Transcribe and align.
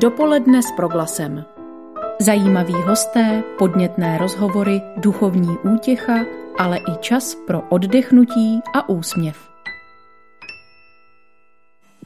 Dopoledne 0.00 0.62
s 0.62 0.72
proglasem. 0.76 1.44
Zajímaví 2.20 2.72
hosté, 2.72 3.42
podnětné 3.58 4.18
rozhovory, 4.18 4.82
duchovní 4.96 5.58
útěcha, 5.74 6.24
ale 6.58 6.78
i 6.78 6.96
čas 7.00 7.34
pro 7.46 7.62
oddechnutí 7.68 8.60
a 8.74 8.88
úsměv. 8.88 9.36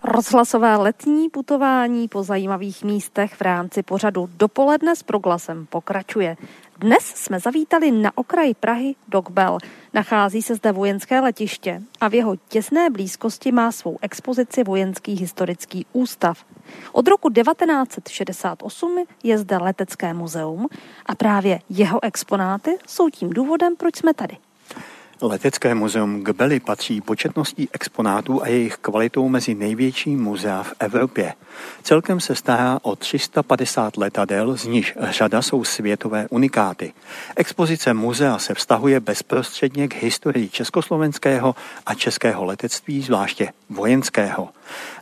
Rozhlasové 0.04 0.76
letní 0.76 1.28
putování 1.28 2.08
po 2.08 2.22
zajímavých 2.22 2.84
místech 2.84 3.34
v 3.34 3.40
rámci 3.40 3.82
pořadu 3.82 4.28
Dopoledne 4.36 4.96
s 4.96 5.02
proglasem 5.02 5.66
pokračuje. 5.66 6.36
Dnes 6.78 7.04
jsme 7.04 7.40
zavítali 7.40 7.90
na 7.90 8.10
okraji 8.14 8.54
Prahy 8.54 8.94
Dogbel. 9.08 9.58
Nachází 9.92 10.42
se 10.42 10.54
zde 10.54 10.72
vojenské 10.72 11.20
letiště 11.20 11.82
a 12.00 12.08
v 12.08 12.14
jeho 12.14 12.36
těsné 12.48 12.90
blízkosti 12.90 13.52
má 13.52 13.72
svou 13.72 13.98
expozici 14.02 14.64
Vojenský 14.64 15.14
historický 15.14 15.86
ústav. 15.92 16.44
Od 16.92 17.08
roku 17.08 17.30
1968 17.30 19.04
je 19.22 19.38
zde 19.38 19.56
letecké 19.56 20.14
muzeum 20.14 20.68
a 21.06 21.14
právě 21.14 21.60
jeho 21.68 22.04
exponáty 22.04 22.78
jsou 22.86 23.10
tím 23.10 23.30
důvodem, 23.30 23.76
proč 23.76 23.96
jsme 23.96 24.14
tady. 24.14 24.36
Letecké 25.22 25.74
muzeum 25.74 26.20
Gbely 26.24 26.60
patří 26.60 27.00
početností 27.00 27.68
exponátů 27.72 28.42
a 28.42 28.48
jejich 28.48 28.76
kvalitou 28.76 29.28
mezi 29.28 29.54
největší 29.54 30.16
muzea 30.16 30.62
v 30.62 30.74
Evropě. 30.78 31.34
Celkem 31.82 32.20
se 32.20 32.34
stará 32.34 32.78
o 32.82 32.96
350 32.96 33.96
letadel, 33.96 34.56
z 34.56 34.66
nich 34.66 34.96
řada 35.00 35.42
jsou 35.42 35.64
světové 35.64 36.26
unikáty. 36.30 36.92
Expozice 37.36 37.94
muzea 37.94 38.38
se 38.38 38.54
vztahuje 38.54 39.00
bezprostředně 39.00 39.88
k 39.88 39.94
historii 39.94 40.48
československého 40.48 41.54
a 41.86 41.94
českého 41.94 42.44
letectví, 42.44 43.02
zvláště 43.02 43.48
vojenského. 43.70 44.48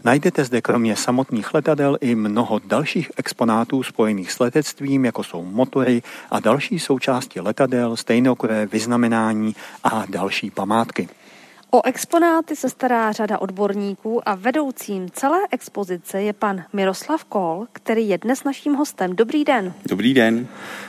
Najdete 0.05 0.45
zde 0.45 0.61
kromě 0.61 0.97
samotných 0.97 1.55
letadel 1.55 1.99
i 2.01 2.15
mnoho 2.15 2.61
dalších 2.65 3.11
exponátů 3.17 3.83
spojených 3.83 4.33
s 4.33 4.39
letectvím, 4.41 5.05
jako 5.05 5.23
jsou 5.25 5.45
motory 5.45 6.03
a 6.31 6.41
další 6.41 6.79
součásti 6.79 7.41
letadel, 7.41 7.97
stejnokré 7.97 8.67
vyznamenání 8.67 9.57
a 9.85 10.05
další 10.09 10.51
památky. 10.51 11.09
O 11.75 11.87
exponáty 11.87 12.57
se 12.57 12.71
stará 12.71 13.13
řada 13.13 13.39
odborníků 13.39 14.29
a 14.29 14.35
vedoucím 14.35 15.11
celé 15.11 15.39
expozice 15.51 16.23
je 16.23 16.33
pan 16.33 16.65
Miroslav 16.73 17.25
Kol, 17.25 17.67
který 17.73 18.09
je 18.09 18.19
dnes 18.19 18.45
naším 18.45 18.75
hostem. 18.75 19.17
Dobrý 19.17 19.45
den. 19.45 19.73
Dobrý 19.89 20.15
den. 20.15 20.47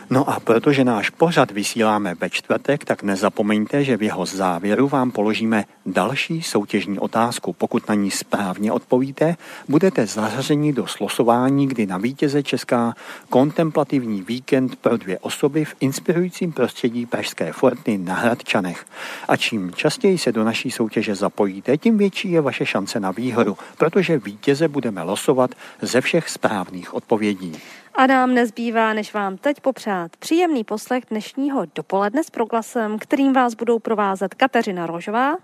No 0.10 0.30
a 0.30 0.40
protože 0.40 0.84
náš 0.84 1.10
pořad 1.10 1.52
vysíláme 1.52 2.16
ve 2.16 2.30
čtvrtek, 2.30 2.86
tak 2.86 3.04
nezapomeňte, 3.04 3.84
že 3.84 3.98
v 3.98 4.04
jeho 4.04 4.26
závěru 4.26 4.88
vám 4.88 5.12
položíme 5.12 5.66
další 5.86 6.42
soutěžní 6.42 7.00
otázku. 7.00 7.54
Pokud 7.54 7.90
na 7.90 7.96
ní 7.96 8.12
správně 8.12 8.72
odpovíte, 8.72 9.36
budete 9.68 10.08
zařazeni 10.08 10.74
do 10.74 10.88
slosování, 10.88 11.68
kdy 11.68 11.86
na 11.86 11.98
vítěze 11.98 12.44
Česká 12.44 12.94
kontemplativní 13.30 14.22
víkend 14.22 14.76
pro 14.76 14.98
dvě 14.98 15.20
osoby 15.20 15.66
v 15.66 15.76
inspirujícím 15.80 16.52
prostředí 16.52 17.06
Pražské 17.06 17.54
forty 17.54 17.98
na 17.98 18.16
Hradčanech. 18.16 18.86
A 19.28 19.38
čím 19.38 19.72
častěji 19.76 20.18
se 20.18 20.32
do 20.32 20.44
naší 20.44 20.72
soutěže 20.72 21.16
zapojíte, 21.16 21.78
tím 21.78 21.98
větší 21.98 22.32
je 22.32 22.42
vaše 22.42 22.66
šance 22.66 23.00
na 23.00 23.12
výhodu, 23.12 23.58
protože 23.78 24.18
vítěze 24.18 24.68
budeme 24.68 25.04
losovat 25.04 25.52
ze 25.82 26.02
všech 26.02 26.30
správných 26.30 26.94
odpovědí. 26.94 27.54
A 27.96 28.08
nám 28.08 28.34
nezbývá, 28.34 28.94
než 28.94 29.14
vám 29.14 29.38
teď 29.38 29.60
popřát 29.62 30.18
příjemný 30.18 30.64
poslech 30.64 31.04
dnešního 31.10 31.66
dopoledne 31.76 32.24
s 32.24 32.30
proglasem, 32.30 33.00
kterým 33.00 33.34
vás 33.34 33.54
budou 33.54 33.80
provázet 33.80 34.34
Kateřina 34.34 34.86
Rožová 34.86 35.36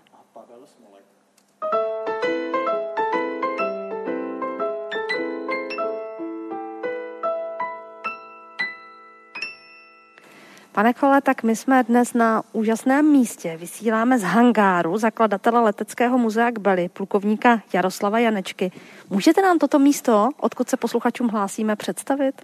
Pane 10.71 10.93
Kole, 10.93 11.21
tak 11.21 11.43
my 11.43 11.55
jsme 11.55 11.83
dnes 11.83 12.13
na 12.13 12.43
úžasném 12.53 13.11
místě. 13.11 13.57
Vysíláme 13.59 14.19
z 14.19 14.23
hangáru 14.23 14.97
zakladatele 14.97 15.59
Leteckého 15.61 16.17
muzea 16.17 16.51
Kbely, 16.51 16.89
plukovníka 16.89 17.61
Jaroslava 17.73 18.19
Janečky. 18.19 18.71
Můžete 19.09 19.41
nám 19.41 19.59
toto 19.59 19.79
místo, 19.79 20.29
odkud 20.39 20.69
se 20.69 20.77
posluchačům 20.77 21.27
hlásíme, 21.27 21.75
představit? 21.75 22.41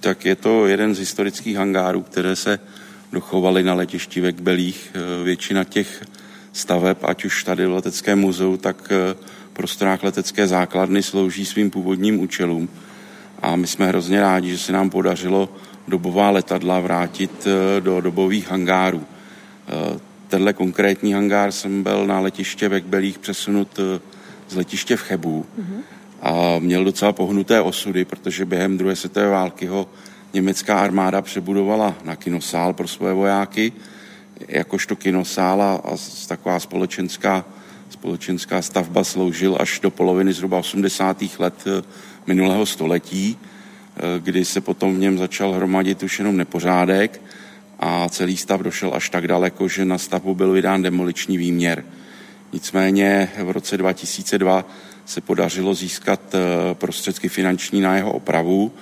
Tak 0.00 0.24
je 0.24 0.36
to 0.36 0.66
jeden 0.66 0.94
z 0.94 0.98
historických 0.98 1.56
hangárů, 1.56 2.02
které 2.02 2.36
se 2.36 2.58
dochovaly 3.12 3.62
na 3.62 3.74
letišti 3.74 4.20
ve 4.20 4.32
Kbelích. 4.32 4.92
Eh, 4.94 5.24
většina 5.24 5.64
těch 5.64 6.04
staveb, 6.52 6.96
ať 7.02 7.24
už 7.24 7.44
tady 7.44 7.66
v 7.66 7.72
Leteckém 7.72 8.18
muzeu, 8.18 8.56
tak 8.56 8.88
eh, 8.90 9.14
prostorách 9.52 10.02
letecké 10.02 10.46
základny 10.46 11.02
slouží 11.02 11.46
svým 11.46 11.70
původním 11.70 12.20
účelům. 12.20 12.68
A 13.42 13.56
my 13.56 13.66
jsme 13.66 13.86
hrozně 13.86 14.20
rádi, 14.20 14.50
že 14.50 14.58
se 14.58 14.72
nám 14.72 14.90
podařilo 14.90 15.48
dobová 15.88 16.30
letadla 16.30 16.80
vrátit 16.80 17.46
eh, 17.46 17.80
do 17.80 18.00
dobových 18.00 18.50
hangárů. 18.50 19.04
Eh, 19.04 19.98
tenhle 20.28 20.52
konkrétní 20.52 21.12
hangár 21.12 21.52
jsem 21.52 21.82
byl 21.82 22.06
na 22.06 22.20
letiště 22.20 22.68
ve 22.68 22.80
Kbelích 22.80 23.18
přesunut 23.18 23.78
eh, 23.78 24.00
z 24.48 24.54
letiště 24.56 24.96
v 24.96 25.02
Chebu 25.02 25.46
mm-hmm. 25.58 25.80
a 26.22 26.58
měl 26.58 26.84
docela 26.84 27.12
pohnuté 27.12 27.60
osudy, 27.60 28.04
protože 28.04 28.44
během 28.44 28.78
druhé 28.78 28.96
světové 28.96 29.28
války 29.28 29.66
ho 29.66 29.88
německá 30.34 30.80
armáda 30.80 31.22
přebudovala 31.22 31.94
na 32.04 32.16
kinosál 32.16 32.72
pro 32.72 32.88
své 32.88 33.12
vojáky, 33.12 33.72
jakožto 34.48 34.96
kinosál 34.96 35.62
a 35.62 35.82
taková 36.28 36.60
společenská, 36.60 37.44
společenská 37.90 38.62
stavba 38.62 39.04
sloužil 39.04 39.56
až 39.60 39.80
do 39.80 39.90
poloviny 39.90 40.32
zhruba 40.32 40.58
80. 40.58 41.22
let 41.38 41.64
minulého 42.26 42.66
století. 42.66 43.38
Eh, 43.98 44.20
kdy 44.20 44.44
se 44.44 44.60
potom 44.60 44.94
v 44.94 44.98
něm 44.98 45.18
začal 45.18 45.52
hromadit 45.52 46.02
už 46.02 46.18
jenom 46.18 46.36
nepořádek 46.36 47.20
a 47.80 48.08
celý 48.08 48.36
stav 48.36 48.60
došel 48.60 48.94
až 48.94 49.10
tak 49.10 49.28
daleko, 49.28 49.68
že 49.68 49.84
na 49.84 49.98
stavbu 49.98 50.34
byl 50.34 50.52
vydán 50.52 50.82
demoliční 50.82 51.38
výměr. 51.38 51.84
Nicméně 52.52 53.28
v 53.42 53.50
roce 53.50 53.76
2002 53.76 54.64
se 55.06 55.20
podařilo 55.20 55.74
získat 55.74 56.20
eh, 56.34 56.74
prostředky 56.74 57.28
finanční 57.28 57.80
na 57.80 57.96
jeho 57.96 58.12
opravu. 58.12 58.72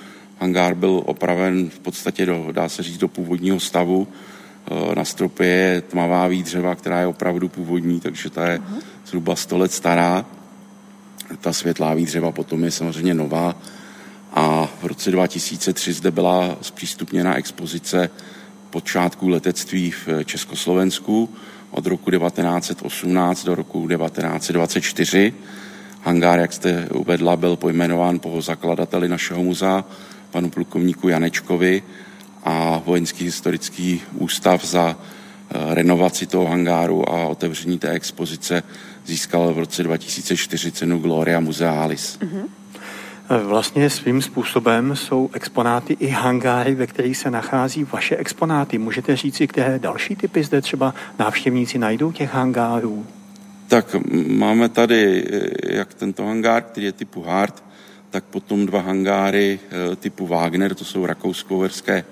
Hangár 0.41 0.75
byl 0.75 1.03
opraven 1.05 1.71
v 1.71 1.79
podstatě, 1.79 2.27
do, 2.27 2.49
dá 2.53 2.69
se 2.69 2.83
říct, 2.83 2.99
do 2.99 3.09
původního 3.09 3.61
stavu. 3.61 4.09
Eh, 4.71 4.95
na 4.95 5.05
stropě 5.05 5.47
je 5.47 5.81
tmavá 5.81 6.29
výdřeva, 6.29 6.75
která 6.75 7.01
je 7.01 7.07
opravdu 7.07 7.49
původní, 7.49 8.01
takže 8.01 8.31
ta 8.31 8.47
je 8.47 8.61
zhruba 9.07 9.37
100 9.37 9.59
let 9.59 9.73
stará. 9.73 10.27
Ta 11.41 11.53
světlá 11.53 11.95
výdřeva 11.95 12.33
potom 12.33 12.65
je 12.65 12.71
samozřejmě 12.71 13.15
nová 13.15 13.57
a 14.37 14.69
v 14.83 14.87
roce 14.87 15.11
2003 15.11 15.93
zde 15.93 16.11
byla 16.11 16.57
zpřístupněna 16.61 17.35
expozice 17.35 18.11
počátků 18.71 19.29
letectví 19.29 19.91
v 19.91 20.09
Československu 20.25 21.29
od 21.71 21.87
roku 21.87 22.11
1918 22.11 23.45
do 23.45 23.55
roku 23.55 23.89
1924. 23.89 25.35
Hangár, 26.03 26.39
jak 26.39 26.53
jste 26.53 26.89
uvedla, 26.95 27.37
byl 27.37 27.57
pojmenován 27.57 28.19
po 28.19 28.43
zakladateli 28.43 29.09
našeho 29.09 29.43
muzea, 29.43 29.85
panu 30.31 30.51
plukovníku 30.51 31.09
Janečkovi 31.09 31.83
a 32.45 32.83
Vojenský 32.87 33.25
historický 33.25 34.03
ústav 34.15 34.65
za 34.65 34.97
eh, 34.97 35.75
renovaci 35.75 36.27
toho 36.27 36.47
hangáru 36.47 37.09
a 37.09 37.27
otevření 37.27 37.79
té 37.79 37.91
expozice 37.91 38.63
získal 39.07 39.55
v 39.55 39.59
roce 39.59 39.83
2004 39.83 40.73
cenu 40.73 40.99
Gloria 40.99 41.41
Musealis. 41.41 42.19
Mm-hmm. 42.19 42.45
Vlastně 43.29 43.91
svým 43.91 44.23
způsobem 44.23 44.97
jsou 44.97 45.31
exponáty 45.33 45.97
i 46.01 46.09
hangáry, 46.09 46.75
ve 46.75 46.87
kterých 46.87 47.17
se 47.17 47.31
nachází 47.31 47.85
vaše 47.85 48.17
exponáty. 48.17 48.79
Můžete 48.79 49.17
říci, 49.17 49.47
které 49.47 49.79
další 49.79 50.17
typy 50.17 50.45
zde 50.45 50.61
třeba 50.61 50.95
návštěvníci 51.19 51.79
najdou 51.79 52.13
těch 52.13 52.35
hangárů? 52.35 53.07
Tak 53.69 53.97
máme 54.29 54.69
tady 54.69 55.25
jak 55.71 55.95
tento 55.95 56.25
hangár, 56.27 56.63
který 56.63 56.87
je 56.87 56.93
typu 56.93 57.23
Hard, 57.23 57.65
tak 58.11 58.25
potom 58.25 58.67
dva 58.67 58.81
hangáry 58.81 59.59
e, 59.93 59.97
typu 59.97 60.27
Wagner, 60.27 60.75
to 60.75 60.85
jsou 60.85 61.07
rakousko-verské 61.07 62.05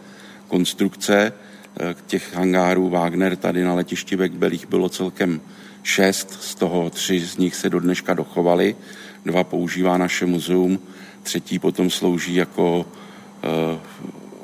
konstrukce. 0.49 1.17
E, 1.17 1.33
těch 2.07 2.35
hangárů 2.35 2.89
Wagner 2.89 3.37
tady 3.37 3.65
na 3.65 3.75
letišti 3.75 4.17
ve 4.17 4.29
Kbelích 4.29 4.69
bylo 4.69 4.89
celkem 4.89 5.41
šest, 5.83 6.43
z 6.43 6.55
toho 6.55 6.91
tři 6.91 7.21
z 7.21 7.37
nich 7.37 7.55
se 7.55 7.71
do 7.71 7.81
dneška 7.81 8.15
dochovaly. 8.15 8.77
Dva 9.25 9.45
používá 9.45 9.99
naše 9.99 10.27
muzeum 10.27 10.79
třetí 11.25 11.59
potom 11.59 11.91
slouží 11.91 12.35
jako 12.35 12.87
e, 13.43 13.79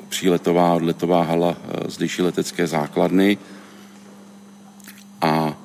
příletová 0.09 0.73
odletová 0.73 1.23
hala 1.23 1.55
e, 1.55 1.91
zdejší 1.91 2.21
letecké 2.21 2.67
základny 2.67 3.37
a 5.21 5.57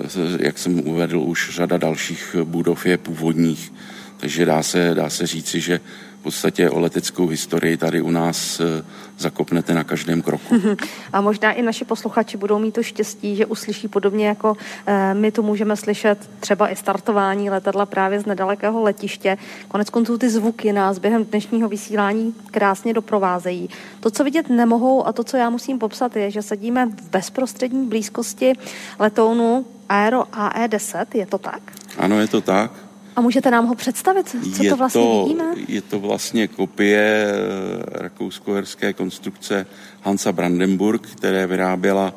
e, 0.00 0.44
jak 0.44 0.58
jsem 0.58 0.88
uvedl, 0.88 1.18
už 1.18 1.50
řada 1.50 1.76
dalších 1.76 2.36
budov 2.44 2.86
je 2.86 2.98
původních. 2.98 3.72
Takže 4.16 4.46
dá 4.46 4.62
se, 4.62 4.94
dá 4.94 5.10
se 5.10 5.26
říci, 5.26 5.60
že 5.60 5.80
podstatě 6.24 6.70
o 6.70 6.80
leteckou 6.80 7.26
historii 7.26 7.76
tady 7.76 8.00
u 8.00 8.10
nás 8.10 8.60
eh, 8.60 8.84
zakopnete 9.18 9.74
na 9.74 9.84
každém 9.84 10.22
kroku. 10.22 10.54
A 11.12 11.20
možná 11.20 11.52
i 11.52 11.62
naši 11.62 11.84
posluchači 11.84 12.36
budou 12.36 12.58
mít 12.58 12.74
to 12.74 12.82
štěstí, 12.82 13.36
že 13.36 13.46
uslyší 13.46 13.88
podobně 13.88 14.26
jako 14.26 14.56
eh, 14.86 15.14
my 15.14 15.32
tu 15.32 15.42
můžeme 15.42 15.76
slyšet 15.76 16.30
třeba 16.40 16.68
i 16.68 16.76
startování 16.76 17.50
letadla 17.50 17.86
právě 17.86 18.20
z 18.20 18.26
nedalekého 18.26 18.82
letiště. 18.82 19.36
Konec 19.68 19.90
konců 19.90 20.18
ty 20.18 20.30
zvuky 20.30 20.72
nás 20.72 20.98
během 20.98 21.24
dnešního 21.24 21.68
vysílání 21.68 22.34
krásně 22.50 22.94
doprovázejí. 22.94 23.70
To, 24.00 24.10
co 24.10 24.24
vidět 24.24 24.48
nemohou 24.48 25.06
a 25.06 25.12
to, 25.12 25.24
co 25.24 25.36
já 25.36 25.50
musím 25.50 25.78
popsat, 25.78 26.16
je, 26.16 26.30
že 26.30 26.42
sedíme 26.42 26.86
v 26.86 27.10
bezprostřední 27.10 27.86
blízkosti 27.86 28.52
letounu 28.98 29.66
Aero 29.88 30.22
AE10, 30.22 31.06
je 31.14 31.26
to 31.26 31.38
tak? 31.38 31.62
Ano, 31.98 32.20
je 32.20 32.28
to 32.28 32.40
tak. 32.40 32.83
A 33.16 33.20
můžete 33.20 33.50
nám 33.50 33.66
ho 33.66 33.74
představit, 33.74 34.36
co 34.56 34.62
je 34.62 34.70
to 34.70 34.76
vlastně 34.76 35.02
to, 35.02 35.22
vidíme? 35.22 35.44
Je 35.68 35.82
to 35.82 36.00
vlastně 36.00 36.48
kopie 36.48 37.26
eh, 37.26 37.98
rakousko-herské 37.98 38.92
konstrukce 38.92 39.66
Hansa 40.02 40.32
Brandenburg, 40.32 41.06
které 41.06 41.46
vyráběla 41.46 42.14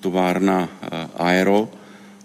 továrna 0.00 0.68
eh, 0.82 0.88
Aero, 1.16 1.68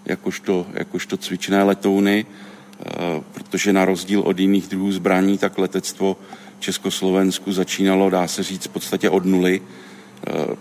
jakožto, 0.04 0.66
jakožto 0.72 1.16
cvičné 1.16 1.62
letouny, 1.62 2.26
eh, 2.26 2.84
protože 3.32 3.72
na 3.72 3.84
rozdíl 3.84 4.20
od 4.20 4.38
jiných 4.38 4.68
druhů 4.68 4.92
zbraní, 4.92 5.38
tak 5.38 5.58
letectvo 5.58 6.16
Československu 6.58 7.52
začínalo, 7.52 8.10
dá 8.10 8.28
se 8.28 8.42
říct, 8.42 8.66
v 8.66 8.68
podstatě 8.68 9.10
od 9.10 9.24
nuly, 9.24 9.62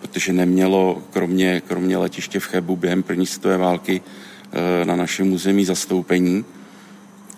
protože 0.02 0.34
nemělo 0.34 1.04
kromě, 1.10 1.62
kromě 1.68 1.98
letiště 1.98 2.40
v 2.40 2.46
Chebu 2.46 2.76
během 2.76 3.04
první 3.04 3.26
světové 3.26 3.58
války 3.58 4.02
na 4.84 4.96
našem 4.96 5.34
území 5.34 5.66
zastoupení. 5.66 6.46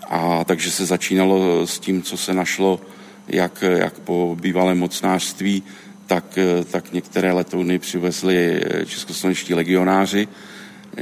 A 0.10 0.44
takže 0.44 0.72
se 0.72 0.86
začínalo 0.86 1.68
s 1.68 1.80
tím, 1.80 2.02
co 2.02 2.18
se 2.18 2.34
našlo 2.34 2.82
jak, 3.28 3.62
jak 3.62 4.00
po 4.00 4.38
bývalém 4.42 4.80
mocnářství, 4.80 5.64
tak, 6.08 6.40
tak 6.72 6.94
některé 6.94 7.32
letouny 7.32 7.80
přivezli 7.80 8.62
českoslovenští 8.86 9.54
legionáři. 9.54 10.28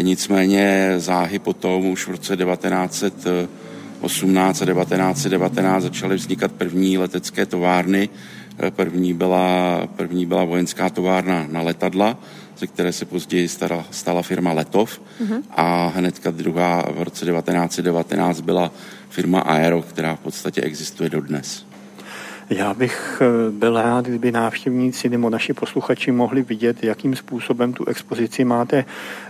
Nicméně 0.02 0.94
záhy 0.98 1.40
potom 1.40 1.86
už 1.86 2.08
v 2.08 2.12
roce 2.12 2.38
1918 2.38 4.62
a 4.62 4.66
1919 4.66 5.84
začaly 5.84 6.16
vznikat 6.16 6.52
první 6.52 6.98
letecké 6.98 7.46
továrny. 7.46 8.10
První 8.70 9.14
byla, 9.14 9.88
první 9.96 10.26
byla 10.26 10.44
vojenská 10.44 10.90
továrna 10.90 11.48
na 11.52 11.62
letadla, 11.62 12.18
ze 12.58 12.68
které 12.68 12.92
se 12.92 13.06
později 13.06 13.48
stala, 13.48 13.86
stala 13.92 14.22
firma 14.22 14.54
Letov 14.54 15.02
uh-huh. 15.24 15.44
a 15.52 15.88
hnedka 15.96 16.32
druhá 16.32 16.86
v 16.92 17.02
roce 17.02 17.26
1919 17.26 18.42
byla 18.42 18.72
firma 19.10 19.40
Aero, 19.40 19.82
která 19.82 20.16
v 20.16 20.20
podstatě 20.20 20.62
existuje 20.62 21.10
dodnes. 21.10 21.66
Já 22.50 22.74
bych 22.74 23.22
eh, 23.22 23.52
byl 23.52 23.82
rád, 23.82 24.06
kdyby 24.06 24.32
návštěvníci 24.32 25.10
nebo 25.10 25.30
naši 25.30 25.54
posluchači 25.54 26.12
mohli 26.12 26.42
vidět, 26.42 26.84
jakým 26.84 27.16
způsobem 27.16 27.74
tu 27.74 27.86
expozici 27.86 28.44
máte 28.44 28.86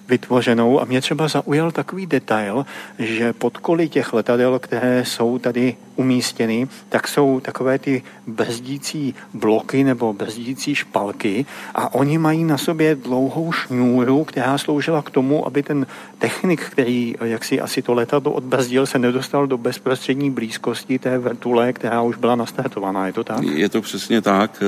vytvořenou. 0.07 0.81
A 0.81 0.85
mě 0.85 1.01
třeba 1.01 1.27
zaujal 1.27 1.71
takový 1.71 2.05
detail, 2.05 2.65
že 2.99 3.33
podkoly 3.33 3.89
těch 3.89 4.13
letadel, 4.13 4.59
které 4.59 5.05
jsou 5.05 5.39
tady 5.39 5.75
umístěny, 5.95 6.67
tak 6.89 7.07
jsou 7.07 7.39
takové 7.39 7.79
ty 7.79 8.03
brzdící 8.27 9.15
bloky 9.33 9.83
nebo 9.83 10.13
brzdící 10.13 10.75
špalky 10.75 11.45
a 11.75 11.93
oni 11.93 12.17
mají 12.17 12.43
na 12.43 12.57
sobě 12.57 12.95
dlouhou 12.95 13.51
šňůru, 13.51 14.23
která 14.23 14.57
sloužila 14.57 15.01
k 15.01 15.09
tomu, 15.09 15.47
aby 15.47 15.63
ten 15.63 15.85
technik, 16.19 16.61
který 16.61 17.15
jak 17.21 17.43
si 17.45 17.61
asi 17.61 17.81
to 17.81 17.93
letadlo 17.93 18.31
odbrzdil, 18.31 18.85
se 18.85 18.99
nedostal 18.99 19.47
do 19.47 19.57
bezprostřední 19.57 20.31
blízkosti 20.31 20.99
té 20.99 21.17
vrtule, 21.17 21.73
která 21.73 22.01
už 22.01 22.17
byla 22.17 22.35
nastartovaná. 22.35 23.07
Je 23.07 23.13
to 23.13 23.23
tak? 23.23 23.43
Je 23.43 23.69
to 23.69 23.81
přesně 23.81 24.21
tak. 24.21 24.63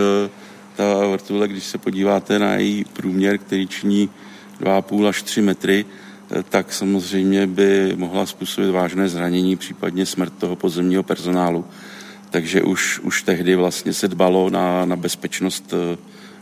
Ta 0.76 1.08
vrtule, 1.08 1.48
když 1.48 1.64
se 1.64 1.78
podíváte 1.78 2.40
na 2.40 2.56
její 2.56 2.84
průměr, 2.84 3.38
který 3.38 3.68
činí 3.68 4.10
2,5 4.62 5.08
až 5.08 5.24
3 5.24 5.42
metry, 5.42 5.86
eh, 6.32 6.44
tak 6.50 6.74
samozřejmě 6.74 7.48
by 7.48 7.94
mohla 7.96 8.26
způsobit 8.26 8.72
vážné 8.72 9.10
zranění, 9.10 9.56
případně 9.56 10.06
smrt 10.06 10.34
toho 10.34 10.56
pozemního 10.56 11.04
personálu. 11.04 11.66
Takže 12.30 12.62
už, 12.62 13.00
už 13.00 13.24
tehdy 13.24 13.56
vlastně 13.56 13.94
se 13.94 14.08
dbalo 14.08 14.50
na, 14.50 14.86
na 14.86 14.96
bezpečnost 14.96 15.74
eh, 15.74 15.98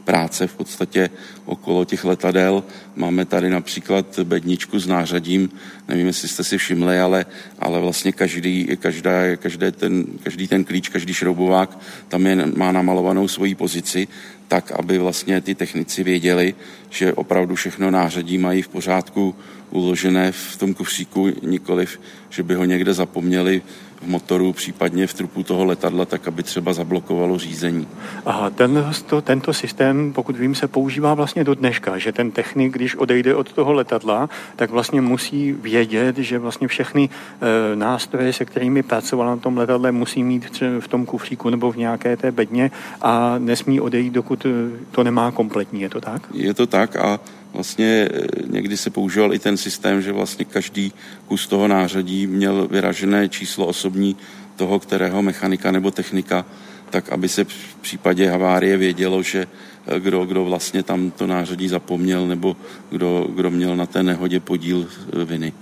práce 0.05 0.47
v 0.47 0.55
podstatě 0.55 1.09
okolo 1.45 1.85
těch 1.85 2.05
letadel. 2.05 2.63
Máme 2.95 3.25
tady 3.25 3.49
například 3.49 4.19
bedničku 4.23 4.79
s 4.79 4.87
nářadím, 4.87 5.49
nevím, 5.87 6.07
jestli 6.07 6.27
jste 6.27 6.43
si 6.43 6.57
všimli, 6.57 6.99
ale, 6.99 7.25
ale 7.59 7.79
vlastně 7.79 8.11
každý, 8.11 8.67
každá, 8.79 9.35
každé 9.35 9.71
ten, 9.71 10.05
každý 10.23 10.47
ten 10.47 10.63
klíč, 10.63 10.89
každý 10.89 11.13
šroubovák 11.13 11.79
tam 12.07 12.25
je, 12.25 12.35
má 12.55 12.71
namalovanou 12.71 13.27
svoji 13.27 13.55
pozici, 13.55 14.07
tak, 14.47 14.71
aby 14.71 14.97
vlastně 14.97 15.41
ty 15.41 15.55
technici 15.55 16.03
věděli, 16.03 16.55
že 16.89 17.13
opravdu 17.13 17.55
všechno 17.55 17.91
nářadí 17.91 18.37
mají 18.37 18.61
v 18.61 18.67
pořádku 18.67 19.35
uložené 19.69 20.31
v 20.31 20.57
tom 20.57 20.73
kufříku, 20.73 21.31
nikoliv, 21.41 21.99
že 22.29 22.43
by 22.43 22.55
ho 22.55 22.65
někde 22.65 22.93
zapomněli 22.93 23.61
v 24.03 24.07
motoru, 24.07 24.53
případně 24.53 25.07
v 25.07 25.13
trupu 25.13 25.43
toho 25.43 25.65
letadla, 25.65 26.05
tak 26.05 26.27
aby 26.27 26.43
třeba 26.43 26.73
zablokovalo 26.73 27.37
řízení. 27.37 27.87
A 28.25 28.49
ten, 28.49 28.85
to, 29.05 29.21
tento 29.21 29.53
systém, 29.53 30.13
pokud 30.13 30.37
vím, 30.37 30.55
se 30.55 30.67
používá 30.67 31.13
vlastně 31.13 31.43
do 31.43 31.55
dneška, 31.55 31.97
že 31.97 32.11
ten 32.11 32.31
technik, 32.31 32.73
když 32.73 32.95
odejde 32.95 33.35
od 33.35 33.53
toho 33.53 33.73
letadla, 33.73 34.29
tak 34.55 34.69
vlastně 34.69 35.01
musí 35.01 35.51
vědět, 35.51 36.17
že 36.17 36.39
vlastně 36.39 36.67
všechny 36.67 37.09
e, 37.09 37.75
nástroje, 37.75 38.33
se 38.33 38.45
kterými 38.45 38.83
pracoval 38.83 39.27
na 39.27 39.37
tom 39.37 39.57
letadle, 39.57 39.91
musí 39.91 40.23
mít 40.23 40.63
v 40.79 40.87
tom 40.87 41.05
kufříku 41.05 41.49
nebo 41.49 41.71
v 41.71 41.77
nějaké 41.77 42.17
té 42.17 42.31
bedně 42.31 42.71
a 43.01 43.35
nesmí 43.39 43.81
odejít, 43.81 44.13
dokud 44.13 44.45
e, 44.45 44.49
to 44.91 45.03
nemá 45.03 45.31
kompletní. 45.31 45.81
Je 45.81 45.89
to 45.89 46.01
tak? 46.01 46.21
Je 46.33 46.53
to 46.53 46.67
tak 46.67 46.95
a 46.95 47.19
vlastně 47.53 47.85
e, 47.85 48.09
někdy 48.47 48.77
se 48.77 48.89
používal 48.89 49.33
i 49.33 49.39
ten 49.39 49.57
systém, 49.57 50.01
že 50.01 50.11
vlastně 50.11 50.45
každý 50.45 50.93
kus 51.27 51.47
toho 51.47 51.67
nářadí 51.67 52.27
měl 52.27 52.67
vyražené 52.67 53.29
číslo 53.29 53.65
osobní 53.65 54.15
toho, 54.55 54.79
kterého 54.79 55.21
mechanika 55.21 55.71
nebo 55.71 55.91
technika, 55.91 56.45
tak 56.89 57.09
aby 57.09 57.29
se 57.29 57.43
v 57.43 57.75
případě 57.81 58.29
havárie 58.29 58.77
vědělo, 58.77 59.23
že 59.23 59.47
e, 59.87 59.99
kdo, 59.99 60.25
kdo 60.25 60.45
vlastně 60.45 60.83
tam 60.83 61.11
to 61.11 61.27
nářadí 61.27 61.67
zapomněl 61.67 62.27
nebo 62.27 62.55
kdo, 62.89 63.27
kdo 63.35 63.49
měl 63.51 63.75
na 63.75 63.85
té 63.85 64.03
nehodě 64.03 64.39
podíl 64.39 64.87
e, 65.21 65.25
viny. 65.25 65.53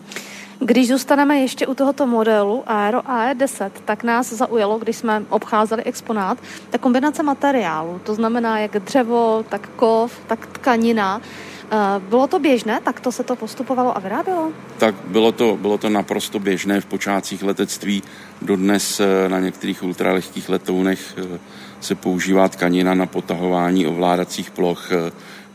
Když 0.64 0.88
zůstaneme 0.88 1.40
ještě 1.40 1.68
u 1.68 1.74
tohoto 1.74 2.08
modelu 2.08 2.64
Aero 2.66 3.00
AE10, 3.00 3.72
tak 3.86 4.04
nás 4.04 4.34
zaujalo, 4.34 4.80
když 4.80 4.96
jsme 4.96 5.24
obcházeli 5.30 5.84
exponát, 5.84 6.38
ta 6.70 6.78
kombinace 6.78 7.24
materiálu, 7.24 8.02
to 8.04 8.14
znamená 8.14 8.60
jak 8.60 8.80
dřevo, 8.80 9.46
tak 9.50 9.70
kov, 9.76 10.20
tak 10.28 10.48
tkanina. 10.48 11.22
Eh, 11.74 12.00
bylo 12.10 12.28
to 12.28 12.40
běžné, 12.40 12.80
tak 12.84 13.00
to 13.00 13.12
se 13.12 13.24
to 13.24 13.36
postupovalo 13.36 13.98
a 13.98 14.00
vyrábělo? 14.00 14.52
Tak 14.78 14.96
bylo 15.08 15.32
to, 15.32 15.58
bylo 15.62 15.78
to 15.78 15.90
naprosto 15.90 16.40
běžné 16.40 16.82
v 16.82 16.86
počátcích 16.86 17.44
letectví. 17.44 18.04
Dodnes 18.42 19.00
eh, 19.00 19.30
na 19.30 19.40
některých 19.40 19.84
ultralehkých 19.84 20.50
letounech 20.50 21.16
eh, 21.18 21.40
se 21.80 21.96
používá 21.96 22.50
tkanina 22.50 22.94
na 22.94 23.06
potahování 23.06 23.88
ovládacích 23.88 24.51
ploch. 24.51 24.90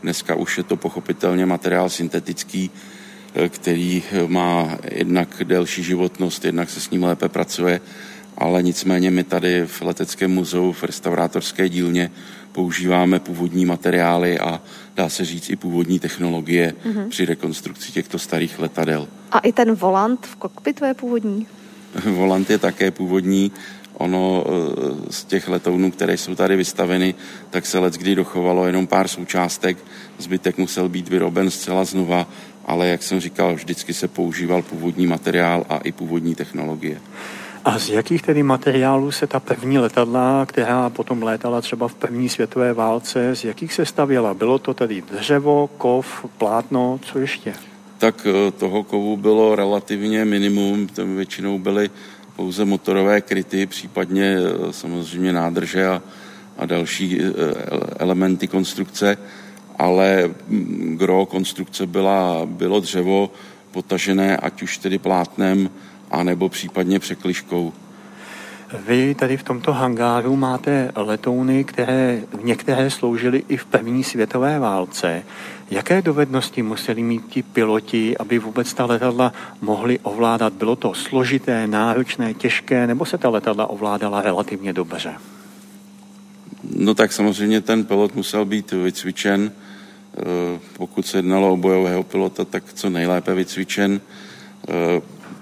Dneska 0.01 0.35
už 0.35 0.57
je 0.57 0.63
to 0.63 0.75
pochopitelně 0.75 1.45
materiál 1.45 1.89
syntetický, 1.89 2.71
který 3.49 4.03
má 4.27 4.77
jednak 4.91 5.43
delší 5.43 5.83
životnost, 5.83 6.45
jednak 6.45 6.69
se 6.69 6.79
s 6.79 6.89
ním 6.89 7.03
lépe 7.03 7.29
pracuje, 7.29 7.81
ale 8.37 8.63
nicméně 8.63 9.11
my 9.11 9.23
tady 9.23 9.65
v 9.65 9.81
Leteckém 9.81 10.31
muzeu 10.31 10.71
v 10.71 10.83
restaurátorské 10.83 11.69
dílně 11.69 12.11
používáme 12.51 13.19
původní 13.19 13.65
materiály 13.65 14.39
a 14.39 14.61
dá 14.97 15.09
se 15.09 15.25
říct 15.25 15.49
i 15.49 15.55
původní 15.55 15.99
technologie 15.99 16.73
mm-hmm. 16.85 17.09
při 17.09 17.25
rekonstrukci 17.25 17.91
těchto 17.91 18.19
starých 18.19 18.59
letadel. 18.59 19.07
A 19.31 19.39
i 19.39 19.51
ten 19.51 19.75
volant 19.75 20.25
v 20.25 20.35
kokpitu 20.35 20.85
je 20.85 20.93
původní? 20.93 21.47
volant 22.05 22.49
je 22.49 22.57
také 22.57 22.91
původní. 22.91 23.51
Ono 23.93 24.45
eh, 24.47 25.11
z 25.11 25.23
těch 25.23 25.47
letounů, 25.47 25.91
které 25.91 26.17
jsou 26.17 26.35
tady 26.35 26.55
vystaveny, 26.55 27.15
tak 27.49 27.65
se 27.65 27.79
let 27.79 27.93
kdy 27.93 28.15
dochovalo 28.15 28.65
jenom 28.65 28.87
pár 28.87 29.07
součástek. 29.07 29.77
Zbytek 30.17 30.57
musel 30.57 30.89
být 30.89 31.09
vyroben 31.09 31.51
zcela 31.51 31.85
znova, 31.85 32.27
ale 32.65 32.87
jak 32.87 33.03
jsem 33.03 33.19
říkal, 33.19 33.55
vždycky 33.55 33.93
se 33.93 34.07
používal 34.07 34.61
původní 34.61 35.07
materiál 35.07 35.65
a 35.69 35.77
i 35.77 35.91
původní 35.91 36.35
technologie. 36.35 37.01
A 37.67 37.79
z 37.79 37.89
jakých 37.89 38.21
tedy 38.21 38.43
materiálů 38.43 39.11
se 39.11 39.27
ta 39.27 39.39
první 39.39 39.77
letadla, 39.77 40.45
která 40.45 40.89
potom 40.89 41.23
létala 41.23 41.61
třeba 41.61 41.87
v 41.87 41.95
první 41.95 42.29
světové 42.29 42.73
válce, 42.73 43.35
z 43.35 43.43
jakých 43.43 43.73
se 43.73 43.85
stavěla? 43.85 44.33
Bylo 44.33 44.59
to 44.59 44.73
tedy 44.73 45.01
dřevo, 45.01 45.69
kov, 45.77 46.25
plátno, 46.37 46.99
co 47.03 47.19
ještě? 47.19 47.53
Tak 47.97 48.27
eh, 48.29 48.51
toho 48.51 48.83
kovu 48.83 49.17
bylo 49.17 49.55
relativně 49.55 50.25
minimum, 50.25 50.87
tam 50.87 51.15
většinou 51.15 51.59
byly 51.59 51.89
pouze 52.35 52.65
motorové 52.65 53.21
kryty, 53.21 53.65
případně 53.65 54.37
eh, 54.39 54.73
samozřejmě 54.73 55.33
nádrže 55.33 55.87
a, 55.87 56.01
a 56.57 56.65
další 56.65 57.21
eh, 57.21 57.31
elementy 57.99 58.47
konstrukce, 58.47 59.17
ale 59.79 60.29
mm, 60.47 60.95
gro 60.97 61.25
konstrukce 61.25 61.85
byla, 61.85 62.41
bylo 62.45 62.79
dřevo 62.79 63.31
potažené 63.71 64.37
ať 64.37 64.61
už 64.61 64.77
tedy 64.77 64.97
plátnem, 64.97 65.69
anebo 66.11 66.49
případně 66.49 66.99
překliškou. 66.99 67.73
Vy 68.87 69.15
tady 69.15 69.37
v 69.37 69.43
tomto 69.43 69.73
hangáru 69.73 70.35
máte 70.35 70.91
letouny, 70.95 71.63
které 71.63 72.21
některé 72.43 72.89
sloužily 72.89 73.43
i 73.47 73.57
v 73.57 73.65
první 73.65 74.03
světové 74.03 74.59
válce. 74.59 75.23
Jaké 75.71 76.01
dovednosti 76.01 76.63
museli 76.63 77.03
mít 77.03 77.25
ti 77.29 77.43
piloti, 77.43 78.17
aby 78.17 78.39
vůbec 78.39 78.73
ta 78.73 78.85
letadla 78.85 79.33
mohli 79.61 79.99
ovládat? 79.99 80.53
Bylo 80.53 80.75
to 80.75 80.93
složité, 80.93 81.67
náročné, 81.67 82.33
těžké, 82.33 82.87
nebo 82.87 83.05
se 83.05 83.17
ta 83.17 83.29
letadla 83.29 83.67
ovládala 83.67 84.21
relativně 84.21 84.73
dobře? 84.73 85.13
No 86.75 86.93
tak 86.93 87.13
samozřejmě 87.13 87.61
ten 87.61 87.85
pilot 87.85 88.15
musel 88.15 88.45
být 88.45 88.71
vycvičen, 88.71 89.51
eh, 89.51 90.23
pokud 90.77 91.07
se 91.07 91.17
jednalo 91.17 91.51
o 91.51 91.57
bojového 91.57 92.03
pilota, 92.03 92.45
tak 92.45 92.63
co 92.73 92.89
nejlépe 92.89 93.33
vycvičen. 93.33 94.01